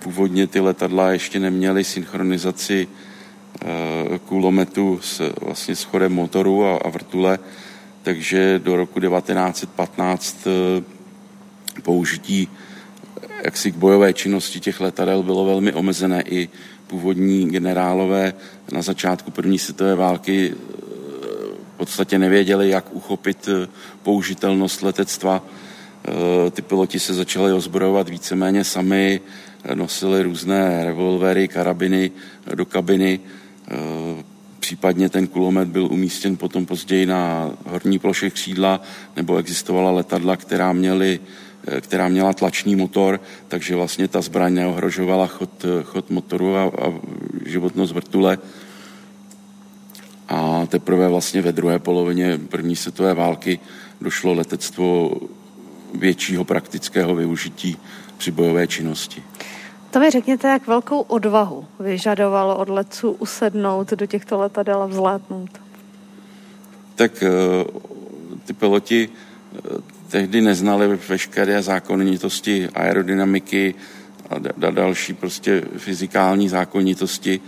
Eh, 0.06 0.10
původně 0.10 0.48
ty 0.48 0.60
letadla 0.60 1.12
ještě 1.12 1.40
neměly 1.40 1.84
synchronizaci 1.84 2.88
eh, 3.62 4.20
kulometu 4.26 5.00
s, 5.02 5.34
vlastně 5.42 5.76
s 5.76 5.84
chodem 5.84 6.14
motoru 6.14 6.66
a, 6.66 6.78
a 6.78 6.90
vrtule, 6.90 7.40
takže 8.04 8.60
do 8.64 8.76
roku 8.76 9.00
1915 9.00 10.48
použití 11.82 12.48
jaksi 13.44 13.72
k 13.72 13.76
bojové 13.76 14.14
činnosti 14.14 14.60
těch 14.60 14.80
letadel 14.80 15.24
bylo 15.24 15.46
velmi 15.46 15.74
omezené. 15.74 16.22
I 16.22 16.50
původní 16.88 17.50
generálové 17.50 18.34
na 18.72 18.82
začátku 18.82 19.32
první 19.32 19.60
světové 19.60 19.96
války 19.96 20.54
v 21.76 21.78
podstatě 21.78 22.20
nevěděli, 22.20 22.70
jak 22.70 22.94
uchopit 22.94 23.50
eh, 23.50 23.68
použitelnost 24.04 24.82
letectva. 24.82 25.44
Eh, 26.08 26.52
ty 26.52 26.62
piloti 26.62 27.00
se 27.00 27.14
začali 27.14 27.54
ozbrojovat 27.54 28.10
víceméně 28.10 28.64
sami, 28.64 29.22
eh, 29.64 29.76
nosili 29.76 30.24
různé 30.24 30.86
revolvery, 30.86 31.48
karabiny 31.48 32.12
do 32.56 32.66
kabiny. 32.66 33.20
Případně 34.60 35.10
ten 35.10 35.28
kulomet 35.28 35.68
byl 35.68 35.86
umístěn 35.86 36.38
potom 36.38 36.66
později 36.66 37.06
na 37.06 37.52
horní 37.66 38.00
ploše 38.00 38.30
křídla, 38.30 38.82
nebo 39.16 39.38
existovala 39.38 39.92
letadla, 39.92 40.38
která, 40.38 40.74
měly, 40.74 41.20
která 41.82 42.08
měla 42.08 42.34
tlačný 42.34 42.76
motor, 42.76 43.22
takže 43.48 43.76
vlastně 43.76 44.08
ta 44.08 44.22
zbraň 44.22 44.54
neohrožovala 44.54 45.28
chod, 45.28 45.66
chod 45.84 46.10
motoru 46.10 46.56
a, 46.56 46.64
a 46.64 46.94
životnost 47.46 47.94
vrtule 47.94 48.38
a 50.28 50.66
teprve 50.66 51.08
vlastně 51.08 51.42
ve 51.42 51.52
druhé 51.52 51.80
polovině 51.80 52.40
první 52.50 52.76
světové 52.76 53.14
války 53.14 53.60
došlo 54.02 54.34
letectvo 54.34 55.12
většího 55.96 56.46
praktického 56.46 57.16
využití 57.16 57.78
při 58.18 58.32
bojové 58.32 58.68
činnosti. 58.68 59.24
To 59.92 60.00
mi 60.00 60.12
řekněte, 60.12 60.48
jak 60.48 60.68
velkou 60.68 61.00
odvahu 61.00 61.66
vyžadovalo 61.80 62.58
od 62.58 62.70
letců 62.70 63.12
usednout 63.12 63.94
do 63.94 64.06
těchto 64.06 64.40
letadel 64.40 64.82
a 64.82 64.86
vzlétnout? 64.86 65.50
Tak 66.96 67.24
eh, 67.24 67.30
ty 68.46 68.54
piloti 68.54 69.10
eh, 69.10 69.60
tehdy 70.10 70.42
neznali 70.42 71.00
veškeré 71.10 71.62
zákonitosti 71.62 72.70
aerodynamiky 72.74 73.76
a 74.30 74.72
další 74.72 75.14
prostě 75.14 75.62
fyzikální 75.78 76.50
zákonitosti 76.50 77.42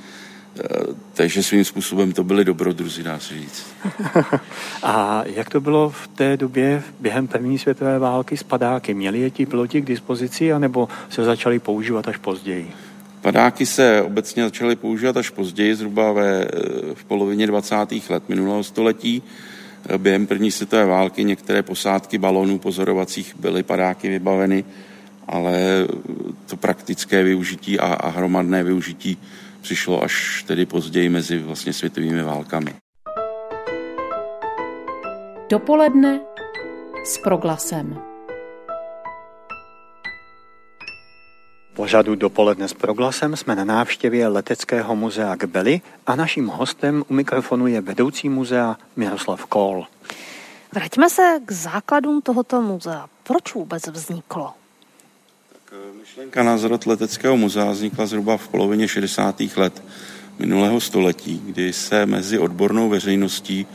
takže 1.14 1.44
svým 1.44 1.64
způsobem 1.64 2.12
to 2.12 2.24
byly 2.24 2.46
dobrodruzi, 2.46 3.04
dá 3.04 3.20
se 3.20 3.34
říct. 3.34 3.66
A 4.84 5.24
jak 5.26 5.50
to 5.50 5.62
bylo 5.62 5.90
v 5.90 6.08
té 6.08 6.38
době 6.38 6.84
během 7.00 7.28
první 7.28 7.58
světové 7.58 8.00
války 8.00 8.38
s 8.38 8.44
padáky? 8.44 8.94
Měli 8.94 9.20
je 9.20 9.30
ti 9.30 9.46
piloti 9.46 9.82
k 9.82 9.86
dispozici, 9.86 10.54
anebo 10.54 10.90
se 11.10 11.24
začali 11.24 11.60
používat 11.60 12.08
až 12.08 12.18
později? 12.18 12.72
Padáky 13.22 13.66
se 13.66 14.02
obecně 14.02 14.44
začaly 14.44 14.76
používat 14.76 15.18
až 15.18 15.30
později, 15.30 15.76
zhruba 15.76 16.12
ve, 16.12 16.44
eh, 16.44 16.48
v 16.94 17.04
polovině 17.04 17.48
20. 17.48 18.10
let 18.10 18.30
minulého 18.30 18.64
století. 18.64 19.24
Eh, 19.90 19.98
během 19.98 20.28
první 20.28 20.52
světové 20.52 20.86
války 20.86 21.24
některé 21.24 21.64
posádky 21.64 22.18
balonů 22.18 22.60
pozorovacích 22.60 23.36
byly 23.40 23.64
padáky 23.64 24.10
vybaveny, 24.10 24.64
ale 25.28 25.88
to 26.46 26.58
praktické 26.58 27.24
využití 27.24 27.80
a, 27.80 27.86
a 27.86 28.10
hromadné 28.10 28.64
využití 28.64 29.18
přišlo 29.68 30.04
až 30.04 30.44
tedy 30.48 30.66
později 30.66 31.10
mezi 31.10 31.38
vlastně 31.38 31.74
světovými 31.74 32.24
válkami. 32.24 32.76
Dopoledne 35.50 36.20
s 37.06 37.18
proglasem. 37.18 38.00
pořadu 41.76 42.16
Dopoledne 42.16 42.68
s 42.68 42.74
proglasem 42.74 43.36
jsme 43.36 43.56
na 43.56 43.64
návštěvě 43.64 44.28
Leteckého 44.28 44.96
muzea 44.96 45.36
Kbely 45.36 45.82
a 46.08 46.16
naším 46.16 46.48
hostem 46.48 47.04
u 47.08 47.14
mikrofonu 47.14 47.68
je 47.68 47.82
vedoucí 47.82 48.30
muzea 48.30 48.78
Miroslav 48.96 49.46
Kohl. 49.46 49.88
Vraťme 50.74 51.10
se 51.10 51.40
k 51.46 51.52
základům 51.52 52.22
tohoto 52.22 52.62
muzea. 52.62 53.08
Proč 53.24 53.54
vůbec 53.54 53.88
vzniklo? 53.88 54.54
Myšlenka 56.00 56.44
na 56.44 56.58
zrod 56.58 56.86
leteckého 56.86 57.38
muzea 57.38 57.72
vznikla 57.72 58.06
zhruba 58.06 58.38
v 58.38 58.48
polovině 58.48 58.88
60. 58.88 59.42
let 59.56 59.84
minulého 60.40 60.80
století, 60.80 61.42
kdy 61.46 61.74
se 61.74 62.06
mezi 62.06 62.40
odbornou 62.40 62.90
veřejností 62.90 63.68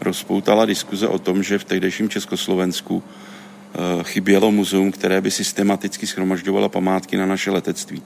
rozpoutala 0.00 0.66
diskuze 0.66 1.08
o 1.08 1.18
tom, 1.18 1.42
že 1.42 1.58
v 1.58 1.64
tehdejším 1.64 2.08
Československu 2.08 3.02
eh, 3.02 4.04
chybělo 4.04 4.50
muzeum, 4.52 4.92
které 4.92 5.20
by 5.20 5.30
systematicky 5.30 6.06
schromažďovalo 6.06 6.68
památky 6.68 7.16
na 7.16 7.26
naše 7.26 7.50
letectví. 7.50 8.02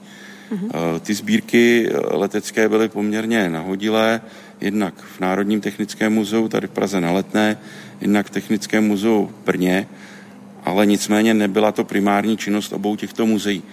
Mm-hmm. 0.51 0.99
Ty 0.99 1.13
sbírky 1.13 1.89
eh, 1.91 2.15
letecké 2.15 2.69
byly 2.69 2.89
poměrně 2.89 3.49
nahodilé, 3.49 4.21
jednak 4.61 4.93
v 4.95 5.19
Národním 5.19 5.61
technickém 5.61 6.13
muzeu 6.13 6.47
tady 6.47 6.67
v 6.67 6.71
Praze 6.71 7.01
na 7.01 7.11
Letné, 7.11 7.57
jednak 8.01 8.27
v 8.27 8.29
Technickém 8.29 8.87
muzeu 8.87 9.25
v 9.25 9.45
Brně 9.45 9.87
ale 10.63 10.85
nicméně 10.85 11.33
nebyla 11.33 11.71
to 11.71 11.83
primární 11.83 12.37
činnost 12.37 12.73
obou 12.73 12.95
těchto 12.95 13.25
muzeí. 13.25 13.63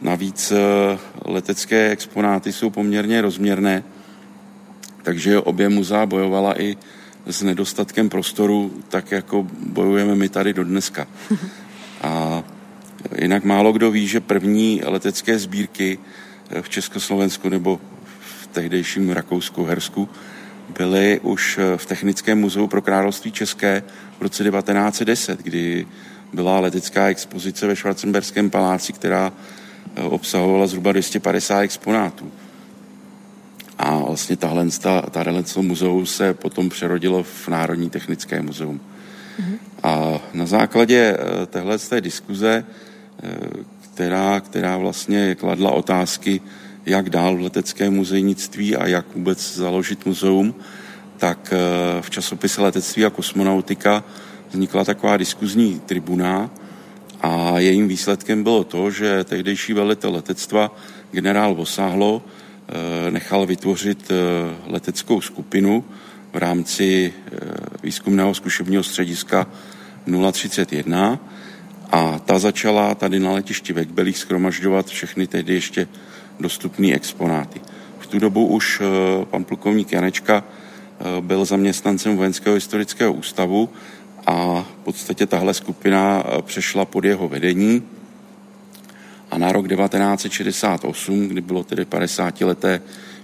Navíc 0.00 0.52
eh, 0.52 0.98
letecké 1.24 1.90
exponáty 1.90 2.52
jsou 2.52 2.70
poměrně 2.70 3.20
rozměrné, 3.20 3.84
takže 5.02 5.40
obě 5.40 5.68
muzea 5.68 6.06
bojovala 6.06 6.60
i 6.60 6.76
s 7.26 7.42
nedostatkem 7.42 8.08
prostoru, 8.08 8.72
tak 8.88 9.12
jako 9.12 9.46
bojujeme 9.66 10.14
my 10.14 10.28
tady 10.28 10.52
do 10.52 10.64
dneska. 10.64 11.06
A 12.02 12.44
jinak 13.18 13.44
málo 13.44 13.72
kdo 13.72 13.90
ví, 13.90 14.06
že 14.06 14.20
první 14.20 14.80
letecké 14.84 15.38
sbírky 15.38 15.98
eh, 16.50 16.62
v 16.62 16.68
Československu 16.68 17.48
nebo 17.48 17.80
v 18.20 18.46
tehdejším 18.46 19.10
Rakousku-Hersku 19.10 20.08
byly 20.78 21.20
už 21.22 21.58
eh, 21.58 21.76
v 21.76 21.86
Technickém 21.86 22.40
muzeu 22.40 22.66
pro 22.66 22.82
království 22.82 23.32
České 23.32 23.82
v 24.18 24.22
roce 24.22 24.44
1910, 24.44 25.42
kdy 25.42 25.86
byla 26.32 26.60
letecká 26.60 27.08
expozice 27.08 27.66
ve 27.66 27.76
Schwarzenberském 27.76 28.50
paláci, 28.50 28.92
která 28.92 29.32
eh, 29.96 30.02
obsahovala 30.02 30.66
zhruba 30.66 30.92
250 30.92 31.60
exponátů. 31.60 32.32
A 33.78 33.98
vlastně 33.98 34.36
tahle, 34.36 34.66
ta, 34.80 35.02
tahle 35.02 35.44
muzeum 35.60 36.06
se 36.06 36.34
potom 36.34 36.68
přerodilo 36.68 37.22
v 37.22 37.48
Národní 37.48 37.90
technické 37.90 38.42
muzeum. 38.42 38.80
Mm-hmm. 39.40 39.58
A 39.82 40.20
na 40.34 40.46
základě 40.46 41.16
eh, 41.18 41.46
téhle 41.46 41.78
té 41.78 42.00
diskuze, 42.00 42.64
eh, 43.22 43.30
která, 43.80 44.40
která 44.40 44.76
vlastně 44.76 45.34
kladla 45.34 45.70
otázky, 45.70 46.40
jak 46.86 47.10
dál 47.10 47.36
v 47.36 47.40
leteckém 47.40 47.94
muzejnictví 47.94 48.76
a 48.76 48.86
jak 48.86 49.06
vůbec 49.14 49.54
založit 49.54 50.06
muzeum, 50.06 50.54
tak 51.16 51.54
v 52.00 52.10
časopise 52.10 52.62
Letectví 52.62 53.04
a 53.04 53.10
kosmonautika 53.10 54.04
vznikla 54.50 54.84
taková 54.84 55.16
diskuzní 55.16 55.80
tribuna 55.86 56.50
a 57.20 57.58
jejím 57.58 57.88
výsledkem 57.88 58.42
bylo 58.42 58.64
to, 58.64 58.90
že 58.90 59.24
tehdejší 59.24 59.72
velitel 59.72 60.12
letectva 60.12 60.76
generál 61.10 61.54
Vosáhlo 61.54 62.22
eh, 62.22 63.10
nechal 63.10 63.46
vytvořit 63.46 64.10
eh, 64.10 64.14
leteckou 64.66 65.20
skupinu 65.20 65.84
v 66.32 66.36
rámci 66.36 67.12
eh, 67.12 67.38
výzkumného 67.82 68.34
zkušebního 68.34 68.82
střediska 68.82 69.46
031 70.32 71.18
a 71.92 72.18
ta 72.18 72.38
začala 72.38 72.94
tady 72.94 73.20
na 73.20 73.32
letišti 73.32 73.72
ve 73.72 73.84
Kbelích 73.84 74.18
schromažďovat 74.18 74.86
všechny 74.86 75.26
tehdy 75.26 75.54
ještě 75.54 75.88
dostupné 76.40 76.94
exponáty. 76.94 77.60
V 77.98 78.06
tu 78.06 78.18
dobu 78.18 78.46
už 78.46 78.82
pan 79.30 79.44
plukovník 79.44 79.92
Janečka 79.92 80.44
byl 81.20 81.44
zaměstnancem 81.44 82.16
Vojenského 82.16 82.54
historického 82.54 83.12
ústavu 83.12 83.68
a 84.28 84.62
v 84.62 84.84
podstatě 84.84 85.26
tahle 85.26 85.54
skupina 85.54 86.24
eh, 86.26 86.42
přešla 86.42 86.84
pod 86.84 87.04
jeho 87.04 87.28
vedení 87.28 87.82
a 89.30 89.38
na 89.38 89.52
rok 89.52 89.68
1968, 89.68 91.28
kdy 91.28 91.40
bylo 91.40 91.64
tedy 91.64 91.84
50 91.84 92.40
leté 92.40 92.80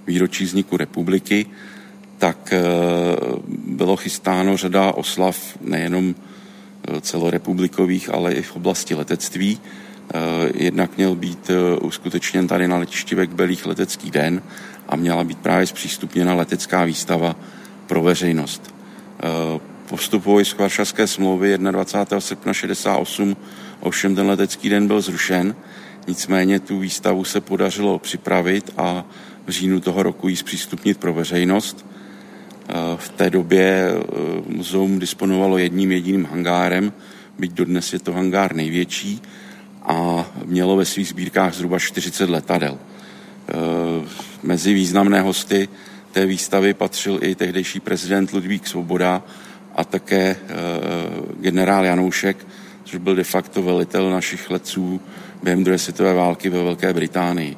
výročí 0.07 0.45
vzniku 0.45 0.77
republiky, 0.77 1.47
tak 2.19 2.53
eh, 2.53 2.63
bylo 3.67 3.97
chystáno 3.97 4.57
řada 4.57 4.93
oslav 4.93 5.37
nejenom 5.61 6.15
eh, 6.15 7.01
celorepublikových, 7.01 8.15
ale 8.15 8.33
i 8.33 8.43
v 8.43 8.57
oblasti 8.57 8.95
letectví. 8.95 9.61
Jednak 10.55 10.97
měl 10.97 11.15
být 11.15 11.51
uskutečněn 11.81 12.49
tady 12.49 12.69
na 12.69 12.77
letišti 12.77 13.15
ve 13.15 13.27
Kbelích 13.27 13.67
letecký 13.67 14.11
den 14.11 14.43
a 14.89 14.97
měla 14.97 15.25
být 15.25 15.39
právě 15.39 15.67
zpřístupněna 15.67 16.35
letecká 16.35 16.85
výstava 16.85 17.37
pro 17.87 18.03
veřejnost. 18.03 18.75
Po 19.89 19.97
vstupu 19.97 20.45
z 20.45 20.55
Varšavské 20.55 21.07
smlouvy 21.07 21.59
21. 21.59 22.21
srpna 22.21 22.53
68 22.53 23.37
ovšem 23.81 24.15
ten 24.15 24.27
letecký 24.27 24.69
den 24.69 24.87
byl 24.87 25.01
zrušen, 25.01 25.55
nicméně 26.09 26.61
tu 26.61 26.79
výstavu 26.79 27.25
se 27.25 27.41
podařilo 27.41 27.99
připravit 27.99 28.73
a 28.77 29.05
v 29.47 29.51
říjnu 29.51 29.81
toho 29.81 30.03
roku 30.03 30.29
ji 30.29 30.37
zpřístupnit 30.37 30.99
pro 30.99 31.15
veřejnost. 31.15 31.87
V 32.97 33.09
té 33.09 33.31
době 33.31 33.91
muzeum 34.47 34.99
disponovalo 34.99 35.59
jedním 35.59 35.93
jediným 35.93 36.25
hangárem, 36.25 36.93
byť 37.39 37.53
dodnes 37.53 37.93
je 37.93 37.99
to 37.99 38.13
hangár 38.13 38.55
největší 38.55 39.23
a 39.83 40.27
mělo 40.45 40.77
ve 40.77 40.85
svých 40.85 41.09
sbírkách 41.09 41.55
zhruba 41.55 41.79
40 41.79 42.31
letadel. 42.31 42.79
Mezi 44.43 44.75
významné 44.75 45.21
hosty 45.21 45.69
té 46.15 46.27
výstavy 46.27 46.75
patřil 46.75 47.19
i 47.23 47.35
tehdejší 47.35 47.81
prezident 47.81 48.33
Ludvík 48.33 48.67
Svoboda 48.67 49.23
a 49.75 49.85
také 49.85 50.37
generál 51.41 51.85
Janoušek, 51.85 52.47
což 52.85 52.99
byl 52.99 53.15
de 53.15 53.25
facto 53.25 53.63
velitel 53.63 54.11
našich 54.11 54.51
letců 54.51 55.01
během 55.43 55.65
druhé 55.65 55.79
světové 55.79 56.15
války 56.15 56.51
ve 56.51 56.65
Velké 56.65 56.93
Británii 56.93 57.57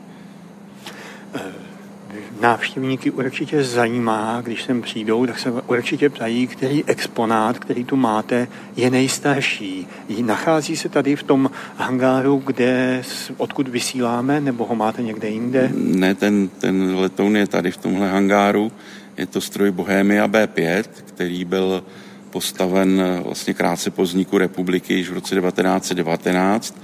návštěvníky 2.41 3.11
určitě 3.11 3.65
zajímá, 3.65 4.41
když 4.45 4.63
sem 4.63 4.83
přijdou, 4.83 5.27
tak 5.27 5.39
se 5.39 5.53
určitě 5.53 6.11
ptají, 6.11 6.47
který 6.47 6.85
exponát, 6.85 7.59
který 7.59 7.85
tu 7.85 7.97
máte, 7.97 8.49
je 8.77 8.91
nejstarší. 8.91 9.87
Nachází 10.25 10.77
se 10.77 10.89
tady 10.89 11.17
v 11.17 11.23
tom 11.23 11.51
hangáru, 11.77 12.43
kde, 12.47 13.03
odkud 13.37 13.69
vysíláme, 13.69 14.41
nebo 14.41 14.65
ho 14.65 14.75
máte 14.75 15.03
někde 15.03 15.29
jinde? 15.29 15.71
Ne, 15.75 16.15
ten, 16.15 16.49
ten 16.49 16.97
letoun 16.97 17.37
je 17.37 17.47
tady 17.47 17.71
v 17.71 17.77
tomhle 17.77 18.09
hangáru. 18.09 18.73
Je 19.17 19.27
to 19.27 19.41
stroj 19.41 19.71
Bohemia 19.71 20.29
B5, 20.29 20.85
který 21.05 21.45
byl 21.45 21.85
postaven 22.31 23.03
vlastně 23.25 23.55
krátce 23.55 23.91
po 23.91 24.03
vzniku 24.03 24.39
republiky 24.39 24.95
již 24.95 25.11
v 25.11 25.13
roce 25.13 25.41
1919. 25.41 26.79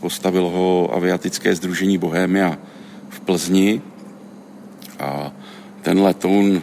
Postavilo 0.00 0.50
ho 0.50 0.94
aviatické 0.94 1.54
združení 1.54 1.98
Bohemia 1.98 2.58
v 3.08 3.20
Plzni 3.20 3.82
a 5.02 5.32
ten 5.82 6.00
letoun 6.00 6.62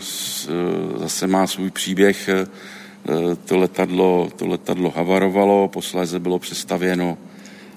zase 0.95 1.27
má 1.27 1.47
svůj 1.47 1.71
příběh. 1.71 2.29
E, 2.29 2.45
to 3.45 3.57
letadlo, 3.57 4.29
to 4.35 4.47
letadlo 4.47 4.93
havarovalo, 4.95 5.67
posléze 5.67 6.19
bylo 6.19 6.39
přestavěno 6.39 7.17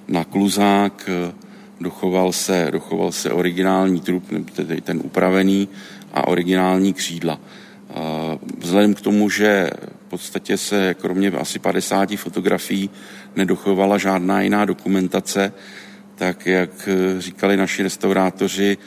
na 0.08 0.24
kluzák, 0.24 1.08
e, 1.08 1.32
dochoval 1.80 2.32
se, 2.32 2.68
dochoval 2.70 3.12
se 3.12 3.32
originální 3.32 4.00
trup, 4.00 4.24
tedy 4.52 4.80
ten 4.80 5.00
upravený 5.04 5.68
a 6.12 6.28
originální 6.28 6.92
křídla. 6.92 7.40
Vzhledem 8.58 8.94
k 8.94 9.00
tomu, 9.00 9.30
že 9.30 9.70
v 10.06 10.10
podstatě 10.10 10.56
se 10.56 10.94
kromě 10.94 11.30
asi 11.30 11.58
50 11.58 12.16
fotografií 12.16 12.90
nedochovala 13.36 13.98
žádná 13.98 14.40
jiná 14.40 14.64
dokumentace, 14.64 15.52
tak 16.14 16.46
jak 16.46 16.88
říkali 17.18 17.56
naši 17.56 17.82
restaurátoři, 17.82 18.78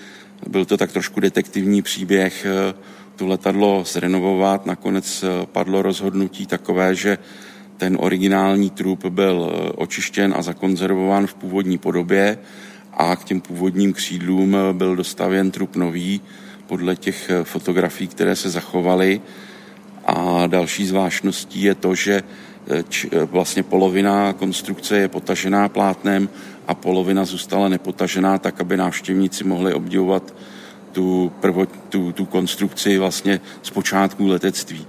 byl 0.48 0.66
to 0.66 0.78
tak 0.78 0.92
trošku 0.92 1.20
detektivní 1.20 1.82
příběh, 1.82 2.46
eh, 2.46 2.74
to 3.16 3.28
letadlo 3.28 3.84
zrenovovat. 3.88 4.66
Nakonec 4.66 5.24
eh, 5.24 5.46
padlo 5.46 5.82
rozhodnutí 5.82 6.46
takové, 6.46 6.96
že 6.96 7.18
ten 7.78 7.98
originální 8.00 8.70
trup 8.70 9.06
byl 9.06 9.52
eh, 9.52 9.72
očištěn 9.72 10.34
a 10.38 10.42
zakonzervován 10.42 11.28
v 11.28 11.34
původní 11.34 11.78
podobě 11.78 12.38
a 12.94 13.16
k 13.16 13.24
těm 13.24 13.42
původním 13.42 13.94
křídlům 13.94 14.58
byl 14.72 14.96
dostavěn 14.96 15.52
trup 15.52 15.76
nový 15.76 16.22
podle 16.68 16.96
těch 16.96 17.32
fotografií, 17.44 18.08
které 18.08 18.36
se 18.36 18.50
zachovaly. 18.50 19.22
A 20.06 20.48
další 20.48 20.86
zvláštností 20.86 21.62
je 21.62 21.76
to, 21.76 21.96
že 21.96 22.24
vlastně 23.26 23.64
polovina 23.64 24.34
konstrukce 24.34 24.98
je 24.98 25.08
potažená 25.08 25.70
plátnem 25.70 26.30
a 26.68 26.74
polovina 26.74 27.26
zůstala 27.26 27.68
nepotažená, 27.68 28.38
tak 28.38 28.62
aby 28.62 28.78
návštěvníci 28.78 29.44
mohli 29.44 29.74
obdivovat 29.74 30.34
tu, 30.92 31.32
prvo, 31.40 31.66
tu, 31.66 32.12
tu 32.12 32.26
konstrukci 32.26 32.98
vlastně 32.98 33.42
z 33.62 33.70
počátku 33.70 34.28
letectví. 34.28 34.88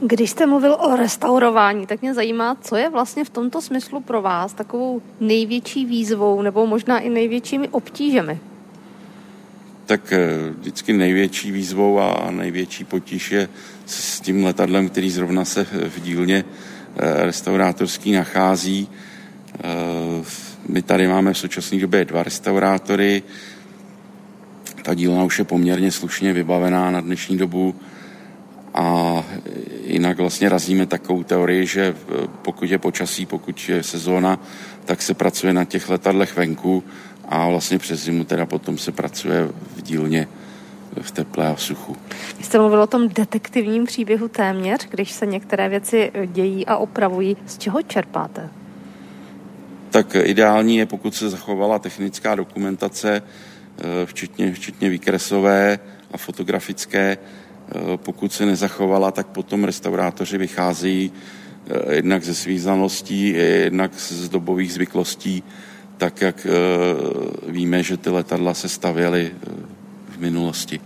Když 0.00 0.30
jste 0.30 0.46
mluvil 0.46 0.76
o 0.80 0.96
restaurování, 0.96 1.86
tak 1.86 2.02
mě 2.02 2.14
zajímá, 2.14 2.56
co 2.60 2.76
je 2.76 2.90
vlastně 2.90 3.24
v 3.24 3.30
tomto 3.30 3.62
smyslu 3.62 4.00
pro 4.00 4.22
vás 4.22 4.52
takovou 4.52 5.02
největší 5.20 5.84
výzvou 5.84 6.42
nebo 6.42 6.66
možná 6.66 6.98
i 6.98 7.10
největšími 7.10 7.68
obtížemi? 7.68 8.38
Tak 9.86 10.12
eh, 10.12 10.28
vždycky 10.58 10.92
největší 10.92 11.52
výzvou 11.52 12.00
a 12.00 12.30
největší 12.30 12.84
potíž 12.84 13.32
je 13.32 13.48
s 13.86 14.20
tím 14.20 14.44
letadlem, 14.44 14.88
který 14.88 15.10
zrovna 15.10 15.44
se 15.44 15.64
v 15.64 16.00
dílně 16.00 16.44
eh, 16.44 17.24
restaurátorský 17.24 18.12
nachází. 18.12 18.88
Eh, 20.64 20.72
my 20.72 20.82
tady 20.82 21.08
máme 21.08 21.32
v 21.32 21.38
současné 21.38 21.78
době 21.78 22.04
dva 22.04 22.22
restaurátory. 22.22 23.22
Ta 24.82 24.94
dílna 24.94 25.24
už 25.24 25.38
je 25.38 25.44
poměrně 25.44 25.92
slušně 25.92 26.32
vybavená 26.32 26.90
na 26.90 27.00
dnešní 27.00 27.38
dobu 27.38 27.74
a 28.74 29.24
jinak 29.84 30.18
vlastně 30.18 30.48
razíme 30.48 30.86
takovou 30.86 31.22
teorii, 31.22 31.66
že 31.66 31.96
pokud 32.42 32.70
je 32.70 32.78
počasí, 32.78 33.26
pokud 33.26 33.68
je 33.68 33.82
sezóna, 33.82 34.38
tak 34.84 35.02
se 35.02 35.14
pracuje 35.14 35.52
na 35.52 35.64
těch 35.64 35.88
letadlech 35.88 36.36
venku 36.36 36.84
a 37.28 37.48
vlastně 37.48 37.78
přes 37.78 38.04
zimu 38.04 38.24
teda 38.24 38.46
potom 38.46 38.78
se 38.78 38.92
pracuje 38.92 39.48
v 39.76 39.82
dílně 39.82 40.28
v 41.00 41.10
teple 41.10 41.48
a 41.48 41.54
v 41.54 41.62
suchu. 41.62 41.96
Vy 42.38 42.44
jste 42.44 42.58
mluvil 42.58 42.82
o 42.82 42.86
tom 42.86 43.08
detektivním 43.08 43.84
příběhu 43.84 44.28
téměř, 44.28 44.86
když 44.90 45.12
se 45.12 45.26
některé 45.26 45.68
věci 45.68 46.12
dějí 46.26 46.66
a 46.66 46.76
opravují. 46.76 47.36
Z 47.46 47.58
čeho 47.58 47.82
čerpáte? 47.82 48.50
Tak 49.94 50.16
ideální 50.22 50.76
je, 50.76 50.86
pokud 50.86 51.14
se 51.14 51.30
zachovala 51.30 51.78
technická 51.78 52.34
dokumentace, 52.34 53.22
eh, 53.22 54.06
včetně, 54.06 54.52
včetně 54.52 54.88
výkresové 54.88 55.78
a 56.12 56.16
fotografické. 56.18 57.18
Eh, 57.18 57.96
pokud 57.96 58.32
se 58.32 58.46
nezachovala, 58.46 59.10
tak 59.10 59.26
potom 59.26 59.64
restaurátoři 59.64 60.38
vycházejí 60.38 61.12
eh, 61.12 61.94
jednak 61.94 62.24
ze 62.24 62.34
svých 62.34 62.62
znalostí, 62.62 63.28
jednak 63.38 63.94
z 63.94 64.28
dobových 64.28 64.72
zvyklostí, 64.72 65.42
tak 65.96 66.20
jak 66.20 66.46
víme, 67.48 67.82
že 67.82 67.96
ty 67.96 68.10
letadla 68.10 68.54
se 68.54 68.68
stavěly 68.68 69.30
v 70.08 70.18
minulosti. 70.18 70.80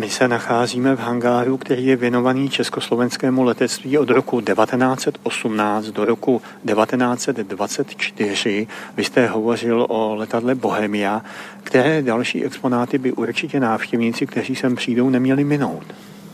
My 0.00 0.10
se 0.10 0.28
nacházíme 0.28 0.96
v 0.96 0.98
hangáru, 0.98 1.56
který 1.56 1.86
je 1.86 1.96
věnovaný 1.96 2.48
československému 2.48 3.42
letectví 3.42 3.98
od 3.98 4.10
roku 4.10 4.40
1918 4.40 5.86
do 5.86 6.04
roku 6.04 6.42
1924. 6.66 8.66
Vy 8.96 9.04
jste 9.04 9.26
hovořil 9.26 9.86
o 9.88 10.14
letadle 10.14 10.54
Bohemia, 10.54 11.22
které 11.62 12.02
další 12.02 12.44
exponáty 12.44 12.98
by 12.98 13.12
určitě 13.12 13.60
návštěvníci, 13.60 14.26
kteří 14.26 14.56
sem 14.56 14.76
přijdou, 14.76 15.10
neměli 15.10 15.44
minout. 15.44 15.84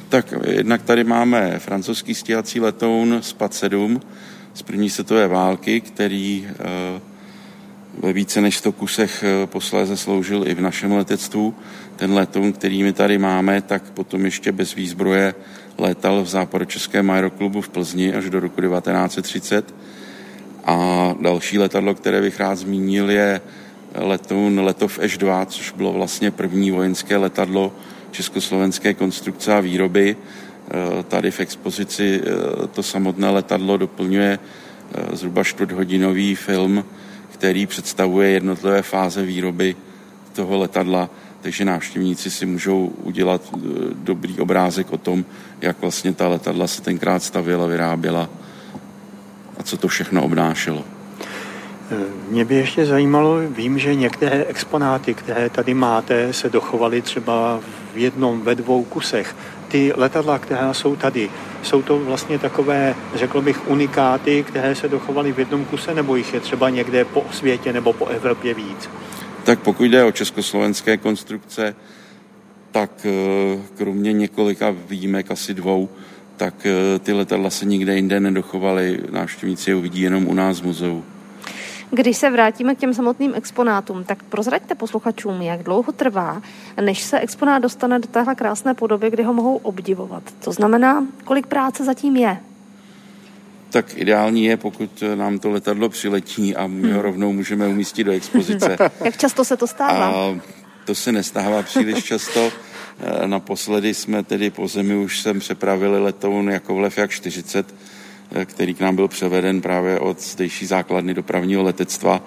Tak 0.08 0.34
jednak 0.46 0.82
tady 0.82 1.04
máme 1.04 1.58
francouzský 1.58 2.14
stíhací 2.14 2.60
letoun 2.60 3.18
SPAD 3.20 3.54
7 3.54 4.00
z 4.54 4.62
první 4.62 4.90
světové 4.90 5.28
války, 5.28 5.80
který 5.80 6.48
eh, 6.48 7.00
ve 7.98 8.12
více 8.12 8.40
než 8.40 8.56
100 8.56 8.72
kusech 8.72 9.24
eh, 9.24 9.46
posléze 9.46 9.96
sloužil 9.96 10.48
i 10.48 10.54
v 10.54 10.60
našem 10.60 10.92
letectvu. 10.92 11.54
Ten 11.96 12.12
letoun, 12.12 12.52
který 12.52 12.82
my 12.82 12.92
tady 12.92 13.18
máme, 13.18 13.62
tak 13.62 13.82
potom 13.82 14.24
ještě 14.24 14.52
bez 14.52 14.74
výzbroje 14.74 15.34
létal 15.78 16.22
v 16.22 16.28
západočeském 16.28 17.10
aeroklubu 17.10 17.60
v 17.60 17.68
Plzni 17.68 18.14
až 18.14 18.30
do 18.30 18.40
roku 18.40 18.60
1930. 18.60 19.74
A 20.64 21.14
další 21.20 21.58
letadlo, 21.58 21.94
které 21.94 22.20
bych 22.20 22.40
rád 22.40 22.54
zmínil, 22.54 23.10
je 23.10 23.40
letoun 23.94 24.60
Letov 24.60 24.98
Š-2, 24.98 25.46
což 25.46 25.72
bylo 25.72 25.92
vlastně 25.92 26.30
první 26.30 26.70
vojenské 26.70 27.16
letadlo 27.16 27.72
československé 28.10 28.94
konstrukce 28.94 29.54
a 29.54 29.60
výroby. 29.60 30.16
Eh, 30.16 31.02
tady 31.02 31.30
v 31.30 31.40
expozici 31.40 32.20
eh, 32.20 32.66
to 32.66 32.82
samotné 32.82 33.30
letadlo 33.30 33.76
doplňuje 33.76 34.38
zhruba 35.12 35.44
čtvrthodinový 35.44 36.34
film 36.34 36.84
který 37.36 37.66
představuje 37.66 38.30
jednotlivé 38.30 38.82
fáze 38.82 39.22
výroby 39.22 39.76
toho 40.32 40.58
letadla, 40.58 41.10
takže 41.42 41.64
návštěvníci 41.64 42.30
si 42.30 42.46
můžou 42.46 42.86
udělat 42.86 43.42
e, 43.54 43.58
dobrý 43.94 44.40
obrázek 44.40 44.92
o 44.92 44.98
tom, 44.98 45.24
jak 45.60 45.80
vlastně 45.80 46.12
ta 46.12 46.28
letadla 46.28 46.66
se 46.66 46.82
tenkrát 46.82 47.22
stavěla, 47.22 47.66
vyráběla 47.66 48.28
a 49.58 49.62
co 49.62 49.76
to 49.76 49.88
všechno 49.88 50.22
obnášelo. 50.22 50.84
E, 51.90 52.30
mě 52.30 52.44
by 52.44 52.54
ještě 52.54 52.86
zajímalo, 52.86 53.38
vím, 53.48 53.78
že 53.78 53.94
některé 53.94 54.44
exponáty, 54.44 55.14
které 55.14 55.48
tady 55.50 55.74
máte, 55.74 56.32
se 56.32 56.50
dochovaly 56.50 57.02
třeba 57.02 57.60
v 57.94 57.98
jednom, 57.98 58.40
ve 58.40 58.54
dvou 58.54 58.84
kusech. 58.84 59.36
ty 59.68 59.92
letadla, 59.96 60.38
která 60.38 60.74
jsou 60.74 60.96
tady, 60.96 61.30
jsou 61.62 61.82
to 61.82 61.98
vlastně 61.98 62.38
takové, 62.38 62.94
řekl 63.14 63.40
bych, 63.40 63.68
unikáty, 63.68 64.42
které 64.42 64.74
se 64.74 64.88
dochovaly 64.88 65.32
v 65.32 65.38
jednom 65.38 65.64
kuse, 65.64 65.94
nebo 65.94 66.16
jich 66.16 66.34
je 66.34 66.40
třeba 66.40 66.70
někde 66.70 67.04
po 67.04 67.24
světě 67.30 67.72
nebo 67.72 67.92
po 67.92 68.06
Evropě 68.06 68.54
víc? 68.54 68.88
Tak 69.46 69.58
pokud 69.58 69.84
jde 69.84 70.04
o 70.04 70.12
československé 70.12 70.96
konstrukce, 70.96 71.76
tak 72.70 72.90
eh, 73.06 73.58
kromě 73.76 74.12
několika 74.12 74.74
výjimek, 74.88 75.30
asi 75.30 75.54
dvou, 75.54 75.88
tak 76.36 76.66
eh, 76.66 76.98
ty 76.98 77.12
letadla 77.12 77.50
se 77.50 77.64
nikde 77.64 77.96
jinde 77.96 78.20
nedochovaly. 78.20 79.00
Návštěvníci 79.10 79.70
je 79.70 79.74
uvidí 79.74 80.00
jenom 80.00 80.26
u 80.26 80.34
nás 80.34 80.60
v 80.60 80.64
muzeu. 80.64 81.04
Když 81.90 82.16
se 82.16 82.30
vrátíme 82.30 82.74
k 82.74 82.78
těm 82.78 82.94
samotným 82.94 83.32
exponátům, 83.34 84.04
tak 84.04 84.22
prozraďte 84.22 84.74
posluchačům, 84.74 85.42
jak 85.42 85.62
dlouho 85.62 85.92
trvá, 85.92 86.42
než 86.80 87.02
se 87.02 87.20
exponát 87.20 87.62
dostane 87.62 87.98
do 87.98 88.08
téhle 88.08 88.34
krásné 88.34 88.74
podoby, 88.74 89.10
kdy 89.10 89.22
ho 89.22 89.32
mohou 89.32 89.56
obdivovat. 89.56 90.22
To 90.44 90.52
znamená, 90.52 91.06
kolik 91.24 91.46
práce 91.46 91.84
zatím 91.84 92.16
je? 92.16 92.38
Tak 93.70 93.96
ideální 93.96 94.44
je, 94.44 94.56
pokud 94.56 95.02
nám 95.14 95.38
to 95.38 95.50
letadlo 95.50 95.88
přiletí 95.88 96.56
a 96.56 96.66
my 96.66 96.88
ho 96.88 96.94
hmm. 96.94 97.02
rovnou 97.02 97.32
můžeme 97.32 97.68
umístit 97.68 98.04
do 98.04 98.12
expozice. 98.12 98.76
jak 99.04 99.16
často 99.16 99.44
se 99.44 99.56
to 99.56 99.66
stává? 99.66 100.08
A 100.08 100.40
to 100.84 100.94
se 100.94 101.12
nestává 101.12 101.62
příliš 101.62 102.04
často. 102.04 102.52
Eh, 103.00 103.28
naposledy 103.28 103.94
jsme 103.94 104.22
tedy 104.22 104.50
po 104.50 104.68
zemi 104.68 104.96
už 104.96 105.20
sem 105.20 105.38
přepravili 105.38 106.00
letoun 106.00 106.50
Jakovlev 106.50 106.98
jak 106.98 107.10
40, 107.10 107.74
eh, 108.32 108.44
který 108.44 108.74
k 108.74 108.80
nám 108.80 108.96
byl 108.96 109.08
převeden 109.08 109.60
právě 109.60 110.00
od 110.00 110.22
zdejší 110.22 110.66
základny 110.66 111.14
dopravního 111.14 111.62
letectva. 111.62 112.22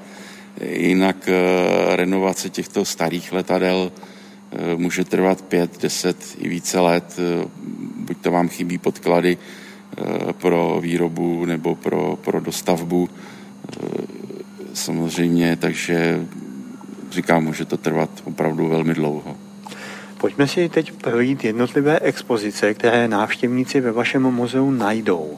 Jinak 0.62 1.30
eh, 1.30 1.96
renovace 1.96 2.50
těchto 2.50 2.86
starých 2.86 3.32
letadel 3.32 3.92
může 4.76 5.04
trvat 5.04 5.42
5, 5.42 5.82
10 5.82 6.18
i 6.38 6.50
více 6.50 6.80
let. 6.80 7.18
Buď 7.96 8.18
to 8.22 8.32
vám 8.32 8.50
chybí 8.50 8.78
podklady 8.78 9.38
pro 10.42 10.80
výrobu 10.82 11.46
nebo 11.46 11.76
pro, 11.76 12.16
pro 12.16 12.40
dostavbu. 12.40 13.10
Samozřejmě, 14.74 15.56
takže 15.56 16.26
říkám, 17.12 17.44
může 17.44 17.66
to 17.66 17.78
trvat 17.78 18.10
opravdu 18.24 18.68
velmi 18.68 18.94
dlouho. 18.94 19.38
Pojďme 20.18 20.48
si 20.48 20.70
teď 20.70 20.92
projít 20.92 21.44
jednotlivé 21.44 22.00
expozice, 22.00 22.74
které 22.74 23.08
návštěvníci 23.08 23.82
ve 23.82 23.92
vašem 23.92 24.22
muzeu 24.22 24.72
najdou. 24.72 25.38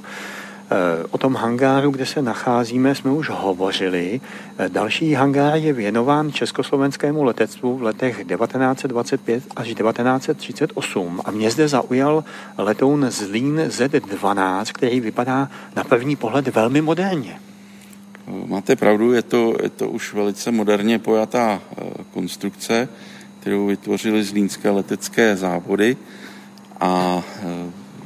E, 0.72 1.04
o 1.12 1.18
tom 1.18 1.36
hangáru, 1.36 1.92
kde 1.92 2.06
se 2.06 2.22
nacházíme, 2.22 2.96
jsme 2.96 3.12
už 3.12 3.30
hovořili. 3.30 4.22
E, 4.58 4.70
další 4.70 5.14
hangár 5.14 5.56
je 5.56 5.74
věnován 5.74 6.32
československému 6.32 7.24
letectvu 7.24 7.78
v 7.78 7.84
letech 7.84 8.16
1925 8.16 9.44
až 9.56 9.68
1938 9.68 11.22
a 11.26 11.32
mě 11.32 11.52
zde 11.52 11.68
zaujal 11.68 12.24
letoun 12.58 13.06
Zlín 13.10 13.62
Z12, 13.68 14.66
který 14.74 15.00
vypadá 15.00 15.50
na 15.76 15.84
první 15.84 16.16
pohled 16.16 16.48
velmi 16.48 16.82
moderně. 16.82 17.40
Máte 18.48 18.76
pravdu, 18.76 19.14
je 19.14 19.22
to, 19.22 19.56
je 19.64 19.70
to 19.70 19.90
už 19.90 20.14
velice 20.14 20.52
moderně 20.52 21.00
pojatá 21.00 21.62
e, 21.62 21.84
konstrukce 22.14 22.90
kterou 23.40 23.68
vytvořili 23.68 24.24
zlínské 24.24 24.70
letecké 24.70 25.38
závody 25.38 25.98
a 26.80 27.24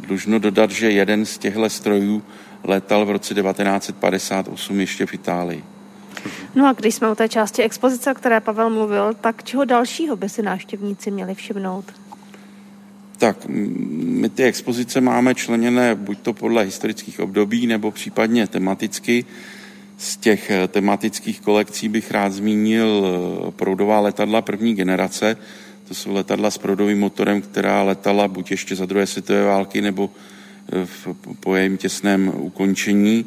dlužno 0.08 0.40
dodat, 0.40 0.72
že 0.72 0.92
jeden 0.92 1.26
z 1.26 1.38
těchto 1.38 1.70
strojů 1.70 2.24
letal 2.68 3.06
v 3.06 3.12
roce 3.12 3.34
1958 3.34 4.80
ještě 4.80 5.06
v 5.06 5.14
Itálii. 5.14 5.64
No 6.56 6.68
a 6.68 6.74
když 6.74 6.96
jsme 6.96 7.12
u 7.12 7.16
té 7.16 7.30
části 7.30 7.64
expozice, 7.64 8.12
o 8.12 8.14
které 8.14 8.40
Pavel 8.40 8.70
mluvil, 8.70 9.14
tak 9.22 9.44
čeho 9.44 9.66
dalšího 9.66 10.16
by 10.16 10.30
si 10.30 10.42
návštěvníci 10.42 11.12
měli 11.12 11.36
všimnout? 11.36 11.86
Tak 13.18 13.46
my 13.50 14.30
ty 14.30 14.44
expozice 14.44 15.02
máme 15.02 15.36
členěné 15.36 15.96
buď 15.96 16.20
to 16.20 16.34
podle 16.34 16.64
historických 16.64 17.20
období, 17.20 17.68
nebo 17.68 17.92
případně 17.92 18.48
tematicky. 18.48 19.26
Z 19.98 20.18
těch 20.18 20.52
eh, 20.52 20.68
tematických 20.68 21.42
kolekcí 21.42 21.90
bych 21.90 22.12
rád 22.12 22.34
zmínil 22.34 23.06
eh, 23.06 23.52
proudová 23.52 24.00
letadla 24.00 24.42
první 24.42 24.76
generace. 24.76 25.38
To 25.88 25.94
jsou 25.94 26.14
letadla 26.14 26.52
s 26.52 26.58
proudovým 26.58 27.00
motorem, 27.00 27.42
která 27.42 27.84
letala 27.84 28.28
buď 28.28 28.52
ještě 28.52 28.76
za 28.76 28.86
druhé 28.86 29.08
světové 29.08 29.44
války, 29.44 29.82
nebo 29.82 30.10
v, 30.86 31.08
po 31.40 31.56
jejím 31.56 31.78
těsném 31.78 32.32
ukončení. 32.36 33.26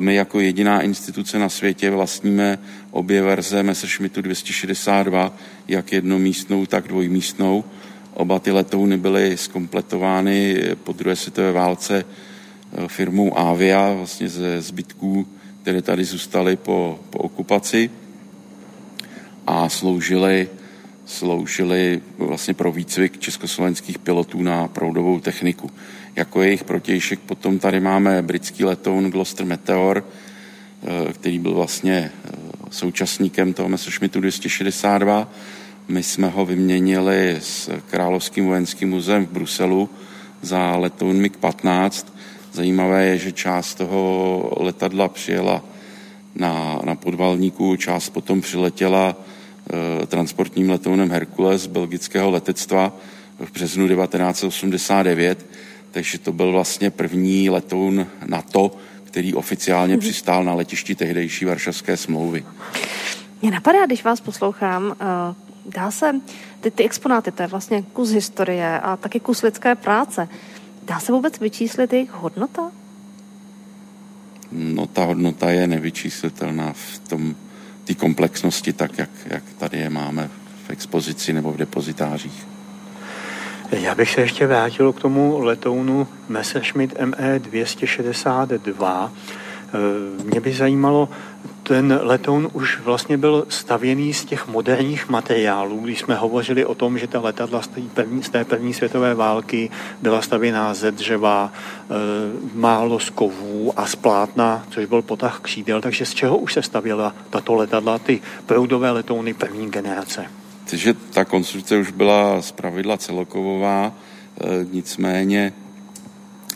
My 0.00 0.14
jako 0.14 0.40
jediná 0.40 0.80
instituce 0.80 1.38
na 1.38 1.48
světě 1.48 1.90
vlastníme 1.90 2.58
obě 2.90 3.22
verze 3.22 3.62
Messerschmittu 3.62 4.22
262, 4.22 5.36
jak 5.68 5.92
jednomístnou, 5.92 6.66
tak 6.66 6.88
dvojmístnou. 6.88 7.64
Oba 8.14 8.38
ty 8.38 8.50
letouny 8.50 8.96
byly 8.96 9.36
skompletovány 9.36 10.62
po 10.84 10.92
druhé 10.92 11.16
světové 11.16 11.52
válce 11.52 12.04
firmou 12.86 13.38
Avia, 13.38 13.92
vlastně 13.92 14.28
ze 14.28 14.60
zbytků 14.62 15.26
které 15.68 15.82
tady 15.82 16.04
zůstaly 16.04 16.56
po, 16.56 17.00
po 17.10 17.18
okupaci 17.18 17.90
a 19.46 19.68
sloužily, 19.68 20.48
sloužily 21.06 22.00
vlastně 22.18 22.54
pro 22.54 22.72
výcvik 22.72 23.18
československých 23.18 23.98
pilotů 23.98 24.42
na 24.42 24.68
proudovou 24.68 25.20
techniku. 25.20 25.70
Jako 26.18 26.42
jejich 26.42 26.64
protějšek. 26.64 27.20
Potom 27.20 27.58
tady 27.58 27.80
máme 27.80 28.22
britský 28.22 28.64
letoun 28.64 29.10
Gloucester 29.10 29.46
Meteor, 29.46 30.04
eh, 30.82 31.12
který 31.12 31.38
byl 31.38 31.54
vlastně 31.54 32.12
eh, 32.24 32.30
současníkem 32.70 33.52
toho 33.52 33.68
Messerschmittu 33.68 34.20
262. 34.20 35.32
My 35.88 36.02
jsme 36.02 36.28
ho 36.28 36.46
vyměnili 36.46 37.36
s 37.40 37.70
Královským 37.90 38.46
vojenským 38.46 38.90
muzeem 38.90 39.26
v 39.26 39.30
Bruselu 39.30 39.90
za 40.42 40.76
letoun 40.76 41.22
MiG-15 41.22 42.06
Zajímavé 42.52 43.04
je, 43.04 43.18
že 43.18 43.32
část 43.32 43.74
toho 43.74 44.52
letadla 44.60 45.08
přijela 45.08 45.64
na, 46.34 46.80
na 46.84 46.94
podvalníku, 46.94 47.76
část 47.76 48.10
potom 48.10 48.40
přiletěla 48.40 49.16
e, 50.02 50.06
transportním 50.06 50.70
letounem 50.70 51.10
Herkules 51.10 51.66
belgického 51.66 52.30
letectva 52.30 52.96
v 53.38 53.52
březnu 53.52 53.88
1989, 53.88 55.46
takže 55.90 56.18
to 56.18 56.32
byl 56.32 56.52
vlastně 56.52 56.90
první 56.90 57.50
letoun 57.50 58.06
NATO, 58.26 58.76
který 59.04 59.34
oficiálně 59.34 59.96
mm-hmm. 59.96 60.00
přistál 60.00 60.44
na 60.44 60.54
letišti 60.54 60.94
tehdejší 60.94 61.44
Varšavské 61.44 61.96
smlouvy. 61.96 62.44
Mě 63.42 63.50
napadá, 63.50 63.86
když 63.86 64.04
vás 64.04 64.20
poslouchám, 64.20 64.96
eh, 65.00 65.34
dá 65.66 65.90
se, 65.90 66.20
ty, 66.60 66.70
ty 66.70 66.84
exponáty, 66.84 67.32
to 67.32 67.42
je 67.42 67.48
vlastně 67.48 67.82
kus 67.82 68.10
historie 68.10 68.80
a 68.80 68.96
taky 68.96 69.20
kus 69.20 69.42
lidské 69.42 69.74
práce. 69.74 70.28
Dá 70.82 71.00
se 71.00 71.12
vůbec 71.12 71.40
vyčíslit 71.40 71.92
jejich 71.92 72.10
hodnota? 72.10 72.70
No 74.52 74.86
ta 74.86 75.04
hodnota 75.04 75.50
je 75.50 75.66
nevyčíslitelná 75.66 76.72
v 76.72 76.98
tom, 76.98 77.34
té 77.84 77.94
komplexnosti, 77.94 78.72
tak 78.72 78.98
jak, 78.98 79.10
jak 79.26 79.42
tady 79.58 79.78
je 79.78 79.90
máme 79.90 80.30
v 80.66 80.70
expozici 80.70 81.32
nebo 81.32 81.52
v 81.52 81.56
depozitářích. 81.56 82.46
Já 83.72 83.94
bych 83.94 84.10
se 84.10 84.20
ještě 84.20 84.46
vrátil 84.46 84.92
k 84.92 85.00
tomu 85.00 85.38
letounu 85.38 86.06
Messerschmitt 86.28 87.00
ME 87.00 87.38
262. 87.38 89.12
Mě 90.24 90.40
by 90.40 90.52
zajímalo, 90.52 91.08
ten 91.62 92.00
letoun 92.02 92.48
už 92.52 92.80
vlastně 92.80 93.16
byl 93.16 93.44
stavěný 93.48 94.14
z 94.14 94.24
těch 94.24 94.48
moderních 94.48 95.08
materiálů, 95.08 95.80
když 95.80 95.98
jsme 95.98 96.14
hovořili 96.14 96.64
o 96.64 96.74
tom, 96.74 96.98
že 96.98 97.06
ta 97.06 97.20
letadla 97.20 97.62
z 97.62 97.68
té 97.68 97.80
první, 97.94 98.22
z 98.22 98.30
té 98.30 98.44
první 98.44 98.74
světové 98.74 99.14
války 99.14 99.70
byla 100.02 100.22
stavěná 100.22 100.74
ze 100.74 100.92
dřeva, 100.92 101.52
e, 101.52 101.94
málo 102.54 103.00
z 103.00 103.10
kovů 103.10 103.72
a 103.76 103.86
z 103.86 103.96
plátna, 103.96 104.64
což 104.70 104.86
byl 104.86 105.02
potah 105.02 105.40
křídel, 105.40 105.80
takže 105.80 106.06
z 106.06 106.14
čeho 106.14 106.38
už 106.38 106.52
se 106.52 106.62
stavěla 106.62 107.14
tato 107.30 107.54
letadla, 107.54 107.98
ty 107.98 108.20
proudové 108.46 108.90
letouny 108.90 109.34
první 109.34 109.70
generace? 109.70 110.37
Takže 110.70 110.94
ta 110.94 111.24
konstrukce 111.24 111.76
už 111.76 111.90
byla 111.90 112.42
z 112.42 112.52
pravidla 112.52 112.96
celokovová, 112.96 113.92
e, 113.92 114.66
nicméně 114.72 115.52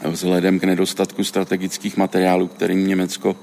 vzhledem 0.05 0.61
k 0.61 0.65
nedostatku 0.65 1.25
strategických 1.25 1.97
materiálů, 1.97 2.47
kterým 2.47 2.87
Německo 2.87 3.37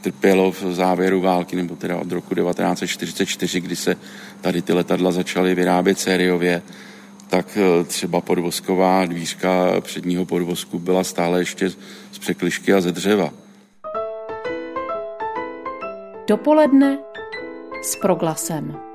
trpělo 0.00 0.52
v 0.52 0.62
závěru 0.62 1.20
války, 1.20 1.56
nebo 1.56 1.76
teda 1.76 1.96
od 1.96 2.12
roku 2.12 2.34
1944, 2.34 3.60
kdy 3.60 3.76
se 3.76 3.96
tady 4.40 4.62
ty 4.62 4.72
letadla 4.72 5.12
začaly 5.12 5.54
vyrábět 5.54 6.00
sériově, 6.00 6.62
tak 7.28 7.58
eh, 7.58 7.84
třeba 7.84 8.20
podvozková 8.20 9.06
dvířka 9.06 9.80
předního 9.80 10.24
podvozku 10.24 10.78
byla 10.78 11.04
stále 11.04 11.38
ještě 11.38 11.70
z 12.12 12.18
překlišky 12.18 12.74
a 12.74 12.80
ze 12.80 12.92
dřeva. 12.92 13.30
Dopoledne 16.28 16.98
s 17.82 17.96
proglasem. 17.96 18.93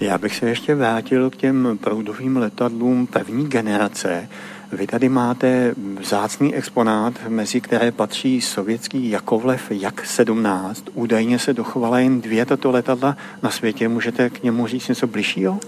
Já 0.00 0.18
bych 0.18 0.36
se 0.36 0.48
ještě 0.48 0.74
vrátil 0.74 1.30
k 1.30 1.36
těm 1.36 1.78
proudovým 1.80 2.36
letadlům 2.36 3.06
první 3.06 3.48
generace. 3.48 4.28
Vy 4.72 4.86
tady 4.86 5.08
máte 5.08 5.74
vzácný 6.00 6.54
exponát, 6.54 7.14
mezi 7.28 7.60
které 7.60 7.92
patří 7.92 8.40
sovětský 8.40 9.10
Jakovlev 9.10 9.70
Jak-17. 9.70 10.74
Údajně 10.94 11.38
se 11.38 11.52
dochovala 11.52 11.98
jen 11.98 12.20
dvě 12.20 12.46
tato 12.46 12.70
letadla 12.70 13.16
na 13.42 13.50
světě. 13.50 13.88
Můžete 13.88 14.30
k 14.30 14.42
němu 14.42 14.66
říct 14.66 14.88
něco 14.88 15.06
bližšího? 15.06 15.60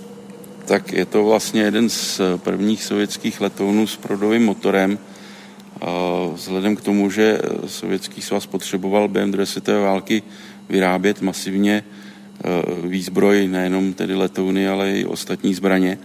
tak 0.67 0.93
je 0.93 1.07
to 1.07 1.25
vlastně 1.25 1.63
jeden 1.63 1.91
z 1.91 2.21
prvních 2.37 2.83
sovětských 2.83 3.41
letounů 3.41 3.87
s 3.87 3.97
prodovým 3.97 4.45
motorem. 4.45 4.99
Vzhledem 6.35 6.77
k 6.77 6.81
tomu, 6.81 7.11
že 7.11 7.39
sovětský 7.67 8.23
svaz 8.23 8.47
potřeboval 8.47 9.09
během 9.09 9.31
druhé 9.33 9.47
světové 9.47 9.81
války 9.81 10.23
vyrábět 10.69 11.23
masivně 11.23 11.85
výzbroj, 12.83 13.49
nejenom 13.49 13.93
tedy 13.93 14.15
letouny, 14.15 14.69
ale 14.69 14.93
i 14.93 15.05
ostatní 15.05 15.55
zbraně, 15.55 15.99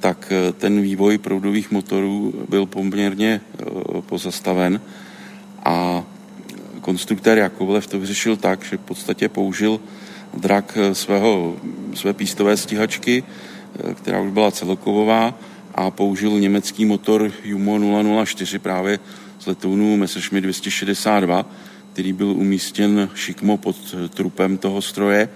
tak 0.00 0.32
ten 0.58 0.80
vývoj 0.82 1.18
proudových 1.18 1.70
motorů 1.70 2.34
byl 2.48 2.66
poměrně 2.66 3.40
pozastaven 4.00 4.80
a 5.64 6.04
konstruktér 6.80 7.38
Jakovlev 7.38 7.86
to 7.86 7.98
vyřešil 7.98 8.36
tak, 8.36 8.64
že 8.64 8.76
v 8.76 8.80
podstatě 8.80 9.28
použil 9.28 9.80
drak 10.34 10.78
svého, 10.92 11.56
své 11.94 12.12
pístové 12.12 12.56
stíhačky, 12.56 13.24
eh, 13.24 13.94
která 13.94 14.20
už 14.20 14.30
byla 14.30 14.50
celokovová 14.50 15.34
a 15.74 15.90
použil 15.90 16.40
německý 16.40 16.84
motor 16.84 17.32
Jumo 17.44 17.78
004 18.24 18.58
právě 18.58 18.98
z 19.38 19.46
letounu 19.46 19.96
Messerschmitt 19.96 20.42
262, 20.42 21.46
který 21.96 22.12
byl 22.12 22.28
umístěn 22.28 23.08
šikmo 23.14 23.56
pod 23.56 23.94
trupem 24.14 24.58
toho 24.58 24.82
stroje. 24.82 25.28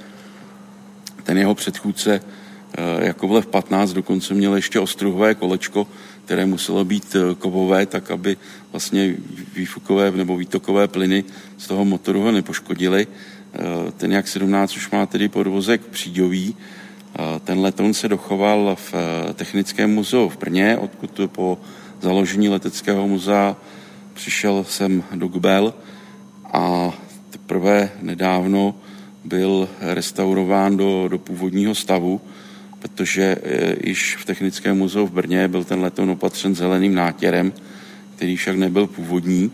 Ten 1.22 1.38
jeho 1.38 1.54
předchůdce 1.54 2.20
eh, 2.20 3.06
Jakovlev 3.06 3.46
15 3.46 3.92
dokonce 3.92 4.34
měl 4.34 4.56
ještě 4.56 4.80
ostruhové 4.80 5.34
kolečko, 5.34 5.86
které 6.24 6.46
muselo 6.46 6.84
být 6.84 7.16
eh, 7.16 7.34
kovové, 7.34 7.86
tak 7.86 8.10
aby 8.10 8.36
vlastně 8.72 9.16
výfukové 9.54 10.10
nebo 10.10 10.36
výtokové 10.36 10.88
plyny 10.88 11.24
z 11.58 11.66
toho 11.66 11.84
motoru 11.84 12.20
ho 12.20 12.32
nepoškodily. 12.32 13.06
Eh, 13.06 13.92
ten 13.96 14.12
jak 14.12 14.28
17 14.28 14.76
už 14.76 14.90
má 14.90 15.06
tedy 15.06 15.28
podvozek 15.28 15.80
příďový. 15.80 16.54
Eh, 16.54 17.40
ten 17.44 17.58
letoun 17.58 17.94
se 17.94 18.08
dochoval 18.08 18.76
v 18.76 18.94
Technickém 19.34 19.94
muzeu 19.94 20.28
v 20.28 20.38
Brně, 20.38 20.76
odkud 20.76 21.20
po 21.26 21.58
založení 22.00 22.48
leteckého 22.48 23.08
muzea 23.08 23.56
přišel 24.14 24.64
jsem 24.68 25.02
do 25.14 25.28
Gbel 25.28 25.74
a 26.52 26.94
teprve 27.30 27.90
nedávno 28.02 28.74
byl 29.24 29.68
restaurován 29.80 30.76
do, 30.76 31.08
do 31.08 31.18
původního 31.18 31.74
stavu 31.74 32.20
protože 32.80 33.36
eh, 33.42 33.76
již 33.84 34.16
v 34.16 34.24
Technickém 34.24 34.78
muzeu 34.78 35.06
v 35.06 35.12
Brně 35.12 35.48
byl 35.48 35.64
ten 35.64 35.80
letoun 35.80 36.10
opatřen 36.10 36.54
zeleným 36.54 36.94
nátěrem, 36.94 37.52
který 38.16 38.36
však 38.36 38.56
nebyl 38.56 38.86
původní. 38.86 39.52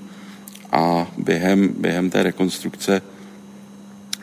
A 0.72 1.11
během, 1.18 1.74
během 1.78 2.11
té 2.11 2.22
rekonstrukce 2.22 3.02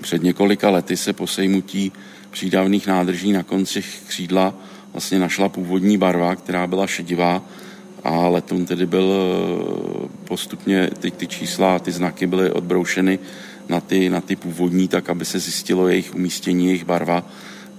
před 0.01 0.23
několika 0.23 0.69
lety 0.69 0.97
se 0.97 1.13
po 1.13 1.27
sejmutí 1.27 1.91
přídavných 2.31 2.88
nádrží 2.88 3.31
na 3.31 3.43
konci 3.43 3.83
křídla 4.07 4.53
vlastně 4.93 5.19
našla 5.19 5.49
původní 5.49 5.97
barva, 5.97 6.36
která 6.36 6.67
byla 6.67 6.88
šedivá 6.88 7.41
a 8.03 8.27
letoun 8.27 8.65
tedy 8.65 8.85
byl 8.85 9.13
eh, 9.13 10.07
postupně, 10.27 10.89
ty, 10.99 11.11
ty 11.11 11.27
čísla, 11.27 11.79
ty 11.79 11.91
znaky 11.91 12.27
byly 12.27 12.51
odbroušeny 12.51 13.19
na 13.69 13.81
ty, 13.81 14.09
na 14.09 14.21
ty 14.21 14.35
původní, 14.35 14.87
tak 14.87 15.09
aby 15.09 15.25
se 15.25 15.39
zjistilo 15.39 15.87
jejich 15.87 16.15
umístění, 16.15 16.65
jejich 16.65 16.85
barva 16.85 17.23